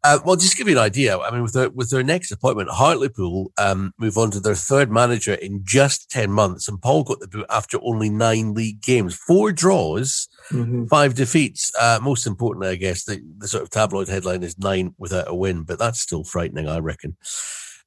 Uh, 0.05 0.19
well, 0.25 0.37
just 0.37 0.57
give 0.57 0.69
you 0.69 0.75
an 0.75 0.83
idea. 0.83 1.19
I 1.19 1.31
mean, 1.31 1.43
with 1.43 1.53
their 1.53 1.71
with 1.71 1.91
their 1.91 2.03
next 2.03 2.31
appointment, 2.31 2.71
Hartlepool 2.71 3.53
um, 3.59 3.93
move 3.99 4.17
on 4.17 4.31
to 4.33 4.41
their 4.41 4.55
third 4.55 4.91
manager 4.91 5.35
in 5.35 5.63
just 5.65 6.11
ten 6.11 6.31
months, 6.31 6.69
and 6.69 6.81
Paul 6.81 7.05
got 7.05 7.21
the 7.21 7.29
boot 7.29 7.47
after 7.51 7.79
only 7.83 8.09
nine 8.09 8.55
league 8.55 8.83
games, 8.83 9.15
four 9.15 9.53
draws, 9.53 10.29
mm-hmm. 10.51 10.87
five 10.87 11.15
defeats. 11.15 11.73
Uh, 11.81 11.99
most 12.03 12.27
importantly, 12.27 12.69
I 12.69 12.77
guess 12.77 13.05
the, 13.05 13.23
the 13.39 13.49
sort 13.49 13.63
of 13.63 13.71
tabloid 13.71 14.09
headline 14.09 14.43
is 14.43 14.59
nine 14.59 14.95
without 14.99 15.29
a 15.29 15.35
win, 15.35 15.63
but 15.63 15.79
that's 15.79 16.01
still 16.01 16.25
frightening, 16.25 16.69
I 16.69 16.79
reckon. 16.79 17.17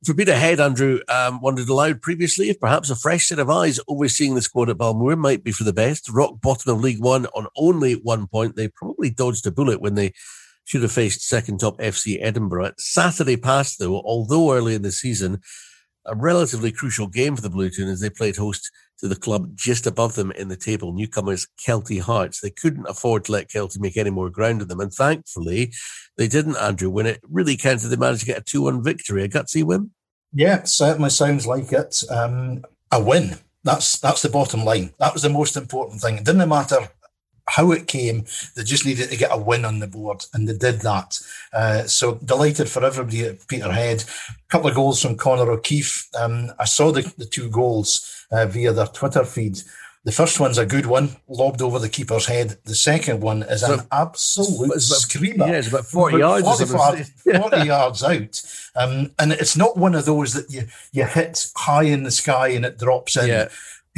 For 0.06 0.14
Peterhead, 0.14 0.62
Andrew 0.62 1.00
um, 1.10 1.42
wondered 1.42 1.68
aloud 1.68 2.02
previously 2.02 2.50
if 2.50 2.58
perhaps 2.58 2.90
a 2.90 2.96
fresh 2.96 3.28
set 3.28 3.38
of 3.38 3.50
eyes 3.50 3.82
overseeing 3.90 4.34
the 4.34 4.42
squad 4.42 4.70
at 4.70 4.78
Balmoor 4.78 5.18
might 5.18 5.44
be 5.44 5.52
for 5.52 5.66
the 5.66 5.74
best. 5.74 6.08
Rock 6.10 6.40
bottom 6.42 6.74
of 6.74 6.80
League 6.80 7.04
One 7.04 7.26
on 7.28 7.48
only 7.58 7.96
one 7.96 8.26
point. 8.26 8.56
They 8.56 8.70
probably 8.70 9.10
dodged 9.10 9.46
a 9.46 9.52
bullet 9.52 9.82
when 9.82 9.96
they 9.96 10.14
should 10.64 10.84
have 10.84 10.94
faced 10.94 11.28
second 11.28 11.60
top 11.60 11.80
FC 11.80 12.18
Edinburgh. 12.22 12.72
Saturday 12.78 13.36
passed, 13.36 13.80
though, 13.80 13.96
although 13.96 14.54
early 14.54 14.74
in 14.74 14.84
the 14.84 14.92
season, 14.94 15.42
a 16.06 16.16
relatively 16.16 16.72
crucial 16.72 17.08
game 17.08 17.36
for 17.36 17.42
the 17.42 17.50
Blue 17.50 17.70
Toon 17.70 17.90
as 17.90 18.00
they 18.00 18.10
played 18.10 18.38
host 18.38 18.72
to 19.00 19.08
the 19.08 19.16
club 19.16 19.52
just 19.56 19.88
above 19.88 20.16
them 20.16 20.32
in 20.32 20.48
the 20.48 20.58
table, 20.58 20.94
newcomers 20.94 21.48
Kelty 21.66 22.02
Hearts. 22.02 22.42
They 22.42 22.50
couldn't 22.50 22.88
afford 22.88 23.26
to 23.26 23.32
let 23.32 23.50
Kelty 23.50 23.80
make 23.80 23.98
any 23.98 24.10
more 24.10 24.30
ground 24.30 24.62
on 24.62 24.68
them. 24.68 24.80
And 24.80 24.94
thankfully, 24.94 25.74
they 26.18 26.28
didn't, 26.28 26.58
Andrew, 26.58 26.90
when 26.90 27.06
it 27.06 27.22
really 27.30 27.58
counted. 27.58 27.88
They 27.88 27.96
managed 27.96 28.22
to 28.22 28.26
get 28.26 28.40
a 28.40 28.42
2 28.42 28.64
1 28.64 28.84
victory, 28.84 29.24
a 29.24 29.30
gutsy 29.30 29.64
win. 29.64 29.92
Yeah, 30.34 30.64
certainly 30.64 31.10
sounds 31.10 31.48
like 31.48 31.72
it. 31.72 32.04
Um, 32.10 32.64
a 32.92 33.02
win. 33.02 33.38
That's 33.64 34.00
that's 34.00 34.22
the 34.22 34.30
bottom 34.30 34.64
line. 34.64 34.94
That 35.00 35.14
was 35.14 35.24
the 35.24 35.30
most 35.30 35.58
important 35.58 36.02
thing. 36.02 36.18
It 36.18 36.26
didn't 36.26 36.48
matter 36.48 36.90
how 37.50 37.72
it 37.72 37.88
came. 37.88 38.26
They 38.56 38.64
just 38.64 38.86
needed 38.86 39.10
to 39.10 39.18
get 39.18 39.34
a 39.34 39.38
win 39.38 39.66
on 39.66 39.80
the 39.80 39.88
board, 39.88 40.26
and 40.34 40.48
they 40.48 40.54
did 40.54 40.82
that. 40.82 41.20
Uh, 41.52 41.84
so 41.84 42.16
delighted 42.16 42.70
for 42.70 42.86
everybody 42.86 43.26
at 43.26 43.48
Peterhead. 43.48 44.04
A 44.30 44.50
couple 44.50 44.70
of 44.70 44.76
goals 44.76 45.02
from 45.02 45.18
Connor 45.18 45.52
O'Keefe. 45.52 46.08
Um, 46.16 46.52
I 46.60 46.66
saw 46.66 46.92
the, 46.92 47.12
the 47.18 47.26
two 47.26 47.50
goals 47.50 48.19
uh, 48.32 48.46
via 48.46 48.74
their 48.74 48.88
Twitter 48.88 49.24
feed. 49.24 49.60
The 50.06 50.14
first 50.14 50.40
one's 50.40 50.58
a 50.58 50.66
good 50.66 50.86
one, 50.86 51.18
lobbed 51.28 51.62
over 51.62 51.78
the 51.78 51.90
keeper's 51.90 52.26
head. 52.26 52.58
The 52.64 52.74
second 52.74 53.20
one 53.20 53.44
is 53.44 53.62
so, 53.62 53.74
an 53.74 53.82
absolute 53.92 54.72
it's 54.74 54.90
about, 54.90 55.00
screamer. 55.00 55.48
Yeah, 55.48 55.58
it's 55.58 55.68
about 55.68 55.86
40 55.86 56.16
about 56.16 56.44
yards. 56.44 56.72
40, 56.72 57.04
40 57.38 57.68
yards 57.68 58.04
out. 58.04 58.42
Um, 58.76 59.12
and 59.20 59.34
it's 59.34 59.58
not 59.58 59.76
one 59.76 59.96
of 59.96 60.06
those 60.06 60.34
that 60.34 60.50
you, 60.50 60.68
you 60.94 61.04
hit 61.04 61.52
high 61.56 61.84
in 61.84 62.04
the 62.04 62.12
sky 62.12 62.50
and 62.50 62.66
it 62.66 62.80
drops 62.80 63.18
in. 63.18 63.28
Yeah 63.28 63.50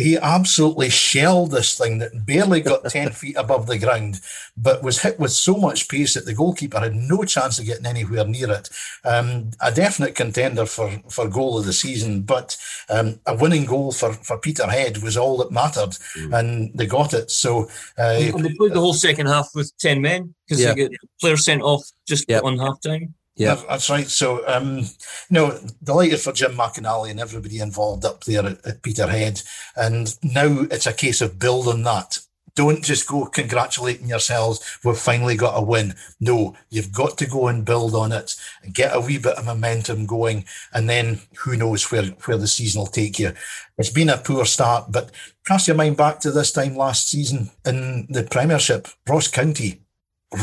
he 0.02 0.18
absolutely 0.18 0.90
shelled 0.90 1.52
this 1.52 1.78
thing 1.78 2.00
that 2.00 2.26
barely 2.26 2.62
got 2.62 2.86
10 2.90 3.12
feet 3.12 3.36
above 3.38 3.68
the 3.68 3.78
ground, 3.78 4.20
but 4.58 4.84
was 4.84 5.02
hit 5.02 5.20
with 5.20 5.32
so 5.32 5.56
much 5.56 5.88
pace 5.88 6.14
that 6.14 6.26
the 6.26 6.34
goalkeeper 6.34 6.80
had 6.80 6.96
no 6.96 7.24
chance 7.24 7.60
of 7.60 7.66
getting 7.66 7.86
anywhere 7.86 8.26
near 8.26 8.52
it. 8.52 8.70
Um, 9.04 9.52
a 9.62 9.72
definite 9.72 10.16
contender 10.16 10.66
for, 10.66 10.92
for 11.10 11.28
goal 11.28 11.58
of 11.58 11.66
the 11.66 11.74
season, 11.74 12.22
but 12.22 12.58
um, 12.90 13.20
a 13.26 13.36
winning 13.36 13.66
goal 13.66 13.92
for, 13.92 14.14
for 14.14 14.38
Peterhead 14.38 15.02
was 15.04 15.18
all 15.18 15.38
that 15.38 15.52
mattered, 15.52 15.92
mm. 16.18 16.38
and 16.38 16.72
they 16.74 16.86
got 16.86 17.14
it. 17.14 17.32
So 17.32 17.70
uh, 17.98 18.20
and 18.20 18.46
they 18.46 18.54
played 18.54 18.74
the 18.74 18.80
whole 18.80 18.94
second 18.94 19.28
half 19.28 19.50
with 19.56 19.72
10 19.80 20.02
men 20.02 20.34
because 20.48 20.62
yeah. 20.62 20.74
they 20.74 20.88
get 20.88 20.92
players 21.20 21.46
sent 21.46 21.62
off 21.62 21.84
just 22.08 22.26
yep. 22.28 22.44
on 22.44 22.58
half 22.58 22.82
time. 22.82 23.14
Yeah, 23.36 23.56
that's 23.68 23.90
right. 23.90 24.08
So, 24.08 24.48
um, 24.48 24.86
know, 25.30 25.58
delighted 25.84 26.20
for 26.20 26.34
Jim 26.34 26.52
McInally 26.52 27.12
and 27.12 27.20
everybody 27.20 27.60
involved 27.60 28.06
up 28.06 28.24
there 28.26 28.46
at, 28.46 28.66
at 28.66 28.82
Peterhead. 28.84 29.42
And 29.76 30.16
now 30.22 30.66
it's 30.70 30.86
a 30.86 30.94
case 30.94 31.22
of 31.22 31.40
building 31.40 31.84
that. 31.84 32.20
Don't 32.54 32.84
just 32.84 33.08
go 33.08 33.26
congratulating 33.28 34.10
yourselves. 34.10 34.80
We've 34.84 34.98
finally 34.98 35.38
got 35.38 35.58
a 35.58 35.62
win. 35.62 35.96
No, 36.20 36.56
you've 36.70 36.92
got 36.92 37.18
to 37.20 37.26
go 37.26 37.48
and 37.48 37.64
build 37.64 37.96
on 37.96 38.12
it 38.12 38.36
and 38.62 38.74
get 38.74 38.94
a 38.94 39.00
wee 39.00 39.18
bit 39.18 39.38
of 39.38 39.46
momentum 39.46 40.06
going. 40.06 40.44
And 40.74 40.90
then 40.90 41.22
who 41.38 41.56
knows 41.56 41.90
where, 41.90 42.04
where 42.04 42.38
the 42.38 42.48
season 42.48 42.82
will 42.82 42.88
take 42.88 43.18
you. 43.18 43.32
It's 43.78 43.90
been 43.90 44.10
a 44.10 44.18
poor 44.18 44.46
start, 44.46 44.92
but 44.92 45.12
cast 45.48 45.68
your 45.68 45.78
mind 45.78 45.96
back 45.96 46.20
to 46.20 46.32
this 46.32 46.52
time 46.52 46.76
last 46.76 47.08
season 47.08 47.52
in 47.66 48.08
the 48.10 48.24
Premiership, 48.24 48.90
Ross 49.08 49.30
County 49.30 49.82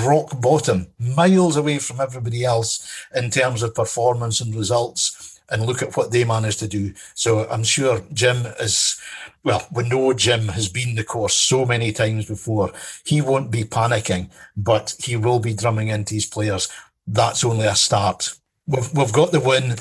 rock 0.04 0.40
bottom, 0.40 0.88
miles 0.98 1.56
away 1.56 1.78
from 1.78 2.00
everybody 2.00 2.44
else 2.44 3.06
in 3.14 3.30
terms 3.30 3.62
of 3.62 3.74
performance 3.74 4.40
and 4.40 4.54
results. 4.54 5.40
And 5.50 5.64
look 5.64 5.80
at 5.80 5.96
what 5.96 6.10
they 6.10 6.24
managed 6.24 6.58
to 6.58 6.68
do. 6.68 6.92
So 7.14 7.48
I'm 7.48 7.64
sure 7.64 8.02
Jim 8.12 8.44
is, 8.60 9.00
well, 9.44 9.66
we 9.72 9.88
know 9.88 10.12
Jim 10.12 10.48
has 10.48 10.68
been 10.68 10.94
the 10.94 11.04
course 11.04 11.32
so 11.34 11.64
many 11.64 11.90
times 11.90 12.26
before. 12.26 12.70
He 13.06 13.22
won't 13.22 13.50
be 13.50 13.64
panicking, 13.64 14.30
but 14.58 14.94
he 14.98 15.16
will 15.16 15.40
be 15.40 15.54
drumming 15.54 15.88
into 15.88 16.12
his 16.12 16.26
players. 16.26 16.68
That's 17.06 17.44
only 17.44 17.64
a 17.64 17.74
start. 17.74 18.34
We've, 18.66 18.92
we've 18.92 19.12
got 19.12 19.32
the 19.32 19.40
win. 19.40 19.76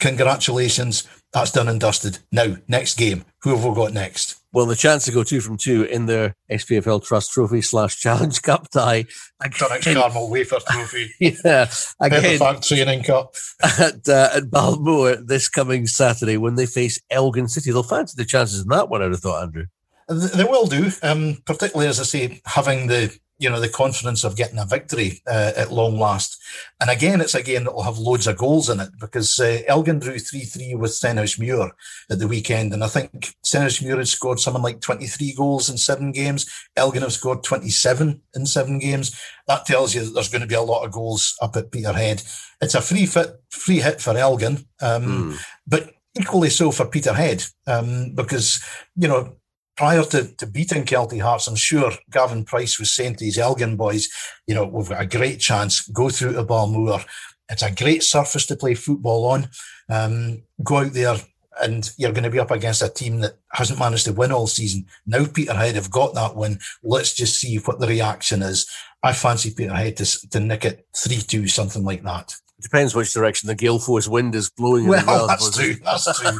Congratulations. 0.00 1.06
That's 1.32 1.50
done 1.50 1.68
and 1.68 1.80
dusted. 1.80 2.18
Now, 2.32 2.56
next 2.68 2.96
game. 2.96 3.24
Who 3.42 3.50
have 3.50 3.64
we 3.64 3.74
got 3.74 3.92
next? 3.92 4.36
Well, 4.52 4.64
the 4.64 4.74
chance 4.74 5.04
to 5.04 5.12
go 5.12 5.22
two 5.22 5.42
from 5.42 5.58
two 5.58 5.82
in 5.82 6.06
their 6.06 6.34
SPFL 6.50 7.04
Trust 7.04 7.32
Trophy 7.32 7.60
slash 7.60 8.00
Challenge 8.00 8.40
Cup 8.40 8.70
tie. 8.70 9.04
Iconic 9.42 9.82
Caramel 9.82 10.30
Wafer 10.30 10.60
Trophy. 10.66 11.10
yeah. 11.20 11.70
Again, 12.00 12.38
Fact 12.38 12.66
Training 12.66 13.02
Cup. 13.02 13.34
At, 13.62 14.08
uh, 14.08 14.30
at 14.34 14.50
Balmoor 14.50 15.16
this 15.16 15.50
coming 15.50 15.86
Saturday 15.86 16.38
when 16.38 16.54
they 16.54 16.64
face 16.64 16.98
Elgin 17.10 17.48
City. 17.48 17.70
They'll 17.70 17.82
fancy 17.82 18.14
the 18.16 18.24
chances 18.24 18.62
in 18.62 18.68
that 18.68 18.88
one, 18.88 19.02
I'd 19.02 19.10
have 19.10 19.20
thought, 19.20 19.42
Andrew. 19.42 19.66
They 20.08 20.44
will 20.44 20.66
do, 20.66 20.90
um, 21.02 21.38
particularly 21.44 21.88
as 21.88 22.00
I 22.00 22.04
say, 22.04 22.40
having 22.46 22.86
the 22.86 23.14
you 23.38 23.50
know, 23.50 23.60
the 23.60 23.68
confidence 23.68 24.24
of 24.24 24.36
getting 24.36 24.58
a 24.58 24.64
victory 24.64 25.22
uh, 25.26 25.52
at 25.56 25.72
long 25.72 25.98
last. 25.98 26.42
And 26.80 26.88
again, 26.88 27.20
it's 27.20 27.34
a 27.34 27.42
game 27.42 27.64
that 27.64 27.74
will 27.74 27.82
have 27.82 27.98
loads 27.98 28.26
of 28.26 28.38
goals 28.38 28.70
in 28.70 28.80
it 28.80 28.88
because 28.98 29.38
uh, 29.38 29.60
Elgin 29.66 29.98
drew 29.98 30.14
3-3 30.14 30.78
with 30.78 30.92
Stenhousemuir 30.92 31.70
at 32.10 32.18
the 32.18 32.28
weekend. 32.28 32.72
And 32.72 32.82
I 32.82 32.88
think 32.88 33.34
Stenhousemuir 33.44 33.98
had 33.98 34.08
scored 34.08 34.40
something 34.40 34.62
like 34.62 34.80
23 34.80 35.34
goals 35.34 35.68
in 35.68 35.76
seven 35.76 36.12
games. 36.12 36.46
Elgin 36.76 37.02
have 37.02 37.12
scored 37.12 37.44
27 37.44 38.22
in 38.34 38.46
seven 38.46 38.78
games. 38.78 39.20
That 39.48 39.66
tells 39.66 39.94
you 39.94 40.04
that 40.04 40.14
there's 40.14 40.30
going 40.30 40.42
to 40.42 40.48
be 40.48 40.54
a 40.54 40.62
lot 40.62 40.84
of 40.84 40.92
goals 40.92 41.36
up 41.42 41.56
at 41.56 41.70
Peterhead. 41.70 42.22
It's 42.62 42.74
a 42.74 42.80
free 42.80 43.06
fit, 43.06 43.32
free 43.50 43.80
hit 43.80 44.00
for 44.00 44.16
Elgin. 44.16 44.66
Um, 44.80 45.32
mm. 45.32 45.38
but 45.66 45.90
equally 46.18 46.48
so 46.50 46.70
for 46.70 46.86
Peterhead, 46.86 47.44
um, 47.66 48.14
because, 48.14 48.62
you 48.96 49.08
know, 49.08 49.36
prior 49.76 50.02
to, 50.04 50.34
to 50.36 50.46
beating 50.46 50.84
Kelty 50.84 51.20
Hearts, 51.20 51.46
I'm 51.46 51.56
sure 51.56 51.92
Gavin 52.10 52.44
Price 52.44 52.78
was 52.78 52.92
saying 52.92 53.16
to 53.16 53.24
his 53.24 53.38
Elgin 53.38 53.76
boys, 53.76 54.08
you 54.46 54.54
know, 54.54 54.64
we've 54.64 54.88
got 54.88 55.02
a 55.02 55.06
great 55.06 55.40
chance. 55.40 55.86
Go 55.88 56.08
through 56.08 56.32
to 56.32 56.44
Balmoor. 56.44 57.00
It's 57.48 57.62
a 57.62 57.74
great 57.74 58.02
surface 58.02 58.46
to 58.46 58.56
play 58.56 58.74
football 58.74 59.26
on. 59.26 59.48
Um, 59.88 60.42
go 60.62 60.78
out 60.78 60.92
there 60.92 61.16
and 61.60 61.90
you're 61.96 62.12
going 62.12 62.24
to 62.24 62.30
be 62.30 62.40
up 62.40 62.50
against 62.50 62.82
a 62.82 62.88
team 62.88 63.20
that 63.20 63.38
hasn't 63.52 63.78
managed 63.78 64.04
to 64.06 64.12
win 64.12 64.32
all 64.32 64.46
season. 64.46 64.86
Now 65.06 65.24
Peterhead 65.26 65.74
have 65.74 65.90
got 65.90 66.14
that 66.14 66.36
win. 66.36 66.58
Let's 66.82 67.14
just 67.14 67.40
see 67.40 67.56
what 67.58 67.78
the 67.78 67.86
reaction 67.86 68.42
is. 68.42 68.68
I 69.02 69.12
fancy 69.12 69.52
Peterhead 69.54 69.96
to, 69.98 70.28
to 70.30 70.40
nick 70.40 70.64
it 70.64 70.86
3-2, 70.94 71.48
something 71.48 71.84
like 71.84 72.02
that. 72.02 72.34
Depends 72.62 72.94
which 72.94 73.12
direction 73.12 73.48
the 73.48 73.54
gale 73.54 73.78
force 73.78 74.08
wind 74.08 74.34
is 74.34 74.48
blowing. 74.48 74.86
Well, 74.86 75.04
well 75.06 75.26
that's 75.26 75.54
true. 75.54 75.74
That's 75.74 76.18
true. 76.18 76.30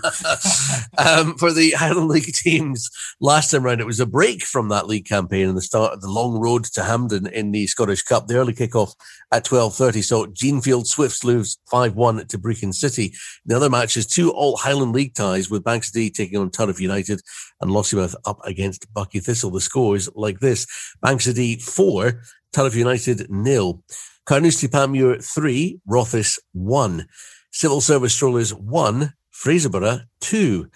um, 1.07 1.37
for 1.37 1.53
the 1.53 1.73
Highland 1.73 2.09
League 2.09 2.33
teams, 2.33 2.89
last 3.21 3.51
time 3.51 3.63
round 3.63 3.83
it 3.83 3.87
was 3.87 4.01
a 4.01 4.07
break 4.07 4.43
from 4.43 4.71
that 4.71 4.87
league 4.87 5.05
campaign 5.05 5.47
and 5.47 5.59
the 5.59 5.63
start 5.63 5.93
of 5.93 6.01
the 6.01 6.09
long 6.09 6.39
road 6.39 6.65
to 6.65 6.83
Hampden 6.83 7.27
in 7.27 7.53
the 7.53 7.67
Scottish 7.67 8.03
Cup. 8.03 8.29
The 8.29 8.39
early 8.39 8.55
kickoff 8.55 8.95
at 9.31 9.45
twelve 9.45 9.75
thirty 9.75 10.01
saw 10.01 10.25
Jeanfield 10.25 10.87
Swifts 10.87 11.23
lose 11.23 11.59
five 11.71 11.97
one 11.97 12.27
to 12.27 12.39
Brechin 12.39 12.73
City. 12.73 13.13
The 13.45 13.57
other 13.57 13.69
matches, 13.69 14.07
two 14.07 14.31
all 14.31 14.57
Highland 14.57 14.95
League 14.95 15.15
ties 15.15 15.51
with 15.51 15.65
Banks 15.65 15.91
O' 15.95 15.99
Dee 15.99 16.09
taking 16.09 16.39
on 16.39 16.49
Turriff 16.49 16.81
United 16.81 17.21
and 17.61 17.71
Lossiemouth 17.71 18.15
up 18.25 18.41
against 18.45 18.93
Buckie 18.95 19.23
Thistle. 19.23 19.51
The 19.51 19.61
scores 19.61 20.09
like 20.15 20.41
this: 20.41 20.67
Banks 21.03 21.29
O' 21.29 21.35
Dee 21.35 21.59
four, 21.59 22.23
Turriff 22.57 22.75
United 22.75 23.31
nil. 23.31 23.83
Carnoustie 24.25 24.67
Panmure 24.67 25.23
3, 25.23 25.79
Rothes 25.87 26.41
1. 26.55 27.07
Civil 27.53 27.83
Service 27.83 28.15
Strollers 28.15 28.55
1, 28.55 29.13
Fraserburgh 29.31 30.07
2. 30.21 30.67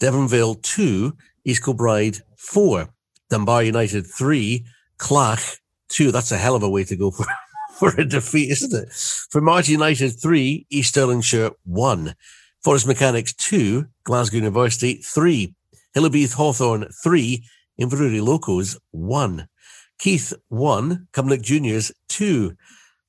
Deveronvale 0.00 0.60
2, 0.62 1.16
East 1.44 1.64
Kilbride 1.64 2.18
4. 2.36 2.88
Dunbar 3.30 3.62
United 3.62 4.04
3, 4.08 4.66
Clach 4.98 5.60
2. 5.90 6.10
That's 6.10 6.32
a 6.32 6.38
hell 6.38 6.56
of 6.56 6.64
a 6.64 6.68
way 6.68 6.82
to 6.82 6.96
go 6.96 7.10
for, 7.12 7.26
for 7.78 7.90
a 7.90 8.04
defeat, 8.04 8.50
isn't 8.50 8.74
it? 8.74 8.88
Formartine 8.88 9.68
United 9.68 10.20
3, 10.20 10.66
East 10.70 10.96
Stirlingshire 10.96 11.52
1. 11.66 12.16
Forest 12.64 12.88
Mechanics 12.88 13.32
2, 13.34 13.86
Glasgow 14.02 14.38
University 14.38 14.94
3. 15.04 15.54
Hill 15.94 16.04
of 16.04 16.10
Beath 16.10 16.32
Hawthorn 16.32 16.88
3, 17.04 17.44
Inverurie 17.80 18.24
Locos 18.24 18.76
1. 18.90 19.46
Keith 19.98 20.32
1, 20.48 21.08
Cumnock 21.12 21.42
Juniors 21.42 21.92
2. 22.08 22.56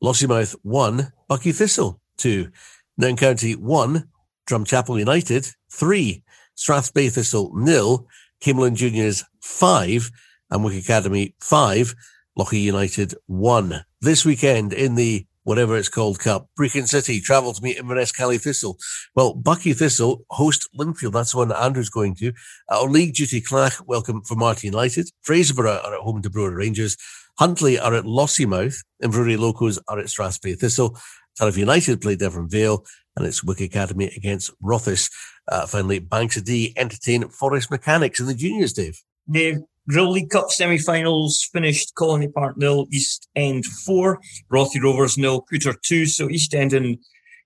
Lossiemouth 0.03 0.55
1, 0.63 1.11
Buckie 1.29 1.55
Thistle 1.55 1.99
2, 2.17 2.49
Nairn 2.97 3.17
County 3.17 3.53
1, 3.55 4.07
Drumchapel 4.47 4.97
United 4.97 5.47
3, 5.71 6.23
Strathspey 6.55 7.11
Thistle 7.11 7.51
nil, 7.53 8.07
Camelon 8.39 8.75
Juniors 8.75 9.25
5, 9.41 10.09
and 10.51 10.63
Wick 10.63 10.81
Academy 10.81 11.35
5, 11.41 11.93
Lochee 12.37 12.61
United 12.61 13.13
1. 13.27 13.83
This 13.99 14.23
weekend 14.23 14.71
in 14.71 14.95
the 14.95 15.25
whatever 15.49 15.75
it's 15.75 15.89
called 15.89 16.19
cup, 16.19 16.47
Brechin 16.55 16.87
City 16.87 17.19
travel 17.19 17.53
to 17.53 17.63
meet 17.63 17.79
Inverness 17.79 18.11
Caley 18.11 18.37
Thistle. 18.37 18.77
Well, 19.15 19.33
Buckie 19.33 19.75
Thistle 19.75 20.23
host 20.29 20.69
Linfield. 20.77 21.13
That's 21.13 21.31
the 21.31 21.39
one 21.39 21.47
that 21.47 21.59
Andrew's 21.59 21.89
going 21.89 22.13
to. 22.17 22.33
Our 22.69 22.87
league 22.87 23.15
duty 23.15 23.41
Clach 23.41 23.81
welcome 23.87 24.21
Formartine 24.21 24.65
United. 24.65 25.09
Fraserburgh 25.27 25.83
are 25.83 25.95
at 25.95 26.01
home 26.01 26.21
to 26.21 26.29
Brora 26.29 26.55
Rangers. 26.55 26.97
Huntly 27.39 27.79
are 27.79 27.95
at 27.95 28.03
Lossiemouth, 28.03 28.75
Inverurie 29.03 29.39
Locos 29.39 29.79
are 29.87 29.97
at 29.97 30.05
Strathspey 30.05 30.55
Thistle, 30.55 30.95
Turriff 31.39 31.57
United 31.57 31.99
play 31.99 32.15
Deveronvale, 32.15 32.85
and 33.15 33.25
it's 33.25 33.43
Wick 33.43 33.59
Academy 33.61 34.11
against 34.15 34.51
Rothes. 34.61 35.09
Uh, 35.47 35.65
finally, 35.65 35.97
Banks 35.97 36.37
O' 36.37 36.41
Dee 36.41 36.73
entertain 36.77 37.27
Forres 37.29 37.71
Mechanics 37.71 38.19
in 38.19 38.27
the 38.27 38.35
juniors, 38.35 38.73
Dave. 38.73 39.01
Dave, 39.27 39.61
Grill 39.89 40.11
League 40.11 40.29
Cup 40.29 40.51
semi-finals 40.51 41.49
finished 41.51 41.95
Colony 41.95 42.27
Park 42.27 42.57
nil, 42.57 42.85
East 42.91 43.27
End 43.35 43.65
four, 43.65 44.19
Rothie 44.51 44.79
Rovers 44.79 45.17
nil, 45.17 45.41
Culter 45.41 45.73
two. 45.83 46.05
So 46.05 46.29
East 46.29 46.53
End 46.53 46.73
and 46.73 46.99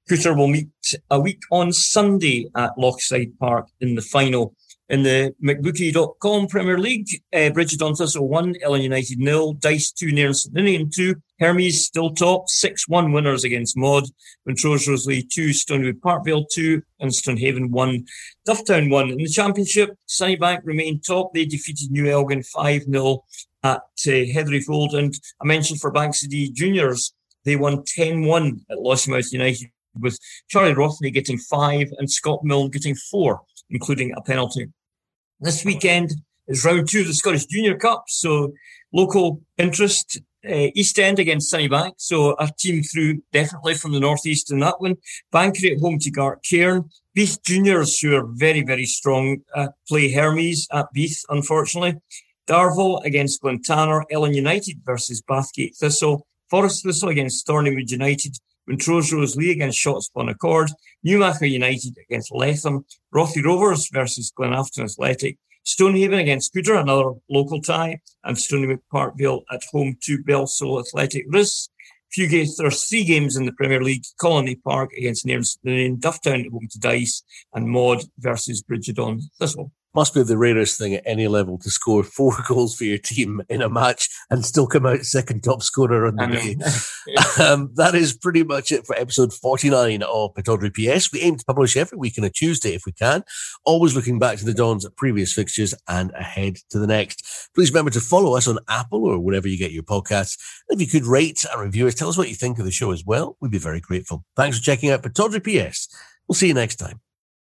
Culter 0.10 0.36
will 0.36 0.50
meet 0.50 0.68
a 1.10 1.22
week 1.22 1.40
on 1.52 1.72
Sunday 1.72 2.50
at 2.58 2.72
Lochside 2.78 3.32
Park 3.40 3.68
in 3.80 3.96
the 3.96 4.02
final. 4.02 4.54
In 4.90 5.02
the 5.04 5.34
McBookie.com 5.42 6.48
Premier 6.48 6.78
League, 6.78 7.08
uh, 7.34 7.50
Bridge 7.52 7.72
of 7.72 7.80
Don 7.80 7.96
Thistle 7.96 8.28
1, 8.28 8.58
Ellon 8.62 8.82
United 8.82 9.18
nil, 9.18 9.54
Dyce 9.54 9.94
2, 9.94 10.12
Nairn 10.12 10.34
St 10.34 10.54
Ninian 10.54 10.90
2, 10.90 11.16
Hermes 11.40 11.86
still 11.86 12.14
top, 12.14 12.48
6-1 12.48 13.14
winners 13.14 13.46
against 13.46 13.78
Maud, 13.78 14.04
Montrose 14.46 14.88
Roselea 14.88 15.28
2, 15.30 15.54
Stoneywood 15.54 16.02
Parkvale 16.02 16.46
2, 16.52 16.82
and 17.00 17.14
Stonehaven 17.14 17.72
1, 17.72 18.06
Dufftown 18.48 18.90
1. 18.90 19.10
In 19.12 19.18
the 19.18 19.28
Championship, 19.28 19.98
Sunnybank 20.08 20.60
remained 20.66 21.06
top. 21.06 21.34
They 21.34 21.46
defeated 21.46 21.90
New 21.90 22.10
Elgin 22.10 22.42
5-0 22.42 23.20
at 23.64 23.78
uh, 23.78 23.82
Heathryfold. 24.06 24.94
And 24.96 25.14
I 25.42 25.46
mentioned 25.46 25.80
for 25.80 25.94
Bankside 25.94 26.54
Juniors, 26.54 27.14
they 27.46 27.56
won 27.56 27.84
10-1 27.84 28.62
at 28.70 28.78
Lossiemouth 28.78 29.32
United 29.32 29.70
with 30.00 30.20
Charlie 30.50 30.74
Rothney 30.74 31.14
getting 31.14 31.38
five 31.38 31.88
and 31.98 32.10
Scott 32.10 32.44
Milne 32.44 32.70
getting 32.70 32.96
four, 32.96 33.42
including 33.70 34.14
a 34.16 34.22
penalty. 34.22 34.68
This 35.40 35.66
weekend 35.66 36.14
is 36.48 36.64
round 36.64 36.90
two 36.90 37.02
of 37.02 37.08
the 37.08 37.14
Scottish 37.14 37.46
Junior 37.46 37.78
Cup. 37.78 38.06
So 38.08 38.54
local 38.94 39.42
interest, 39.58 40.20
uh, 40.48 40.70
East 40.76 41.00
End 41.00 41.20
against 41.20 41.54
Sunnybank. 41.54 41.94
So 41.98 42.36
a 42.40 42.50
team 42.58 42.84
through 42.84 43.22
definitely 43.32 43.76
from 43.76 43.92
the 43.92 44.00
Northeast 44.00 44.52
in 44.52 44.60
that 44.60 44.80
one. 44.80 44.96
Banchory 45.34 45.74
at 45.74 45.82
home 45.82 46.00
to 46.00 46.12
Gartcairn. 46.12 46.90
Beath 47.14 47.44
Juniors, 47.44 48.00
who 48.00 48.16
are 48.16 48.26
very, 48.26 48.64
very 48.64 48.86
strong, 48.86 49.38
uh, 49.56 49.68
play 49.88 50.12
Hermes 50.12 50.68
at 50.72 50.92
Beath, 50.94 51.24
unfortunately. 51.30 51.96
Darvel 52.48 53.04
against 53.06 53.42
Glentanar. 53.42 54.04
Ellon 54.12 54.34
United 54.34 54.82
versus 54.84 55.22
Bathgate 55.22 55.78
Thistle. 55.78 56.28
Forres 56.50 56.82
Thistle 56.82 57.10
against 57.10 57.48
Thorniewood 57.48 57.90
United. 57.90 58.38
Montrose 58.68 59.12
Roselea 59.12 59.52
against 59.52 59.80
Shotts 59.80 60.10
Bon 60.14 60.30
Accord, 60.30 60.72
Newmachar 61.06 61.50
United 61.50 61.98
against 62.08 62.32
Letham, 62.32 62.86
Rothie 63.14 63.44
Rovers 63.44 63.90
versus 63.92 64.32
Glenafton 64.38 64.86
Athletic, 64.86 65.38
Stonehaven 65.64 66.20
against 66.20 66.54
Culter, 66.54 66.76
another 66.76 67.12
local 67.30 67.62
tie, 67.62 68.00
and 68.24 68.38
Stoneywood 68.38 68.80
Parkvale 68.94 69.44
at 69.52 69.64
home 69.72 69.98
to 70.04 70.24
Bellshill 70.24 70.80
Athletic 70.80 71.26
Ris. 71.30 71.70
Few 72.12 72.28
games, 72.28 72.58
there 72.58 72.68
are 72.68 72.72
three 72.72 73.04
games 73.04 73.36
in 73.36 73.46
the 73.46 73.54
Premier 73.54 73.82
League. 73.82 74.04
Colony 74.20 74.56
Park 74.56 74.92
against 74.94 75.26
Nairn 75.26 75.44
Dufftown 75.98 76.46
at 76.46 76.52
home 76.52 76.68
to 76.70 76.80
Dyce, 76.80 77.24
and 77.54 77.68
Maud 77.68 78.04
versus 78.20 78.62
Bridge 78.62 78.90
of 78.90 78.96
Don 78.96 79.22
Thistle 79.40 79.72
must 79.96 80.14
be 80.14 80.24
the 80.24 80.38
rarest 80.38 80.78
thing 80.78 80.96
at 80.96 81.04
any 81.06 81.28
level 81.28 81.58
to 81.60 81.70
score 81.70 82.04
four 82.04 82.36
goals 82.48 82.76
for 82.76 82.84
your 82.84 82.98
team 82.98 83.42
in 83.50 83.62
a 83.62 83.70
match 83.70 84.10
and 84.30 84.46
still 84.46 84.68
come 84.68 84.86
out 84.86 85.06
second 85.06 85.44
top 85.44 85.62
scorer 85.62 86.08
on 86.08 86.16
the 86.16 86.28
day. 86.28 87.44
um, 87.44 87.72
that 87.76 87.96
is 87.96 88.16
pretty 88.16 88.44
much 88.44 88.72
it 88.72 88.86
for 88.86 88.96
episode 88.96 89.34
49 89.34 90.04
of 90.04 90.34
Pittodrie 90.34 90.74
PS. 90.74 91.12
We 91.12 91.22
aim 91.22 91.38
to 91.38 91.46
publish 91.46 91.78
every 91.78 91.98
week 91.98 92.18
on 92.18 92.24
a 92.24 92.30
Tuesday 92.30 92.74
if 92.74 92.84
we 92.86 92.92
can, 92.92 93.24
always 93.66 93.96
looking 93.96 94.20
back 94.20 94.38
to 94.38 94.46
the 94.46 94.54
Dons' 94.54 94.86
at 94.86 94.96
previous 94.96 95.34
fixtures 95.34 95.74
and 95.88 96.12
ahead 96.12 96.58
to 96.70 96.80
the 96.80 96.88
next. 96.88 97.50
Please 97.56 97.72
remember 97.72 97.92
to 97.92 98.02
follow 98.02 98.36
us 98.36 98.48
on 98.48 98.60
Apple 98.70 99.06
or 99.06 99.20
wherever 99.20 99.48
you 99.48 99.58
get 99.58 99.72
your 99.72 99.84
podcasts. 99.84 100.38
And 100.70 100.80
if 100.80 100.82
you 100.82 101.00
could 101.00 101.08
rate 101.08 101.46
and 101.52 101.62
review 101.62 101.88
us, 101.88 101.96
tell 101.96 102.10
us 102.10 102.18
what 102.18 102.30
you 102.30 102.36
think 102.36 102.60
of 102.60 102.66
the 102.66 102.72
show 102.72 102.92
as 102.92 103.06
well. 103.06 103.38
We'd 103.40 103.52
be 103.52 103.58
very 103.58 103.82
grateful. 103.82 104.24
Thanks 104.36 104.58
for 104.58 104.64
checking 104.64 104.90
out 104.90 105.04
Pittodrie 105.04 105.44
PS. 105.44 105.88
We'll 106.28 106.36
see 106.36 106.48
you 106.48 106.54
next 106.54 106.78
time. 106.78 107.02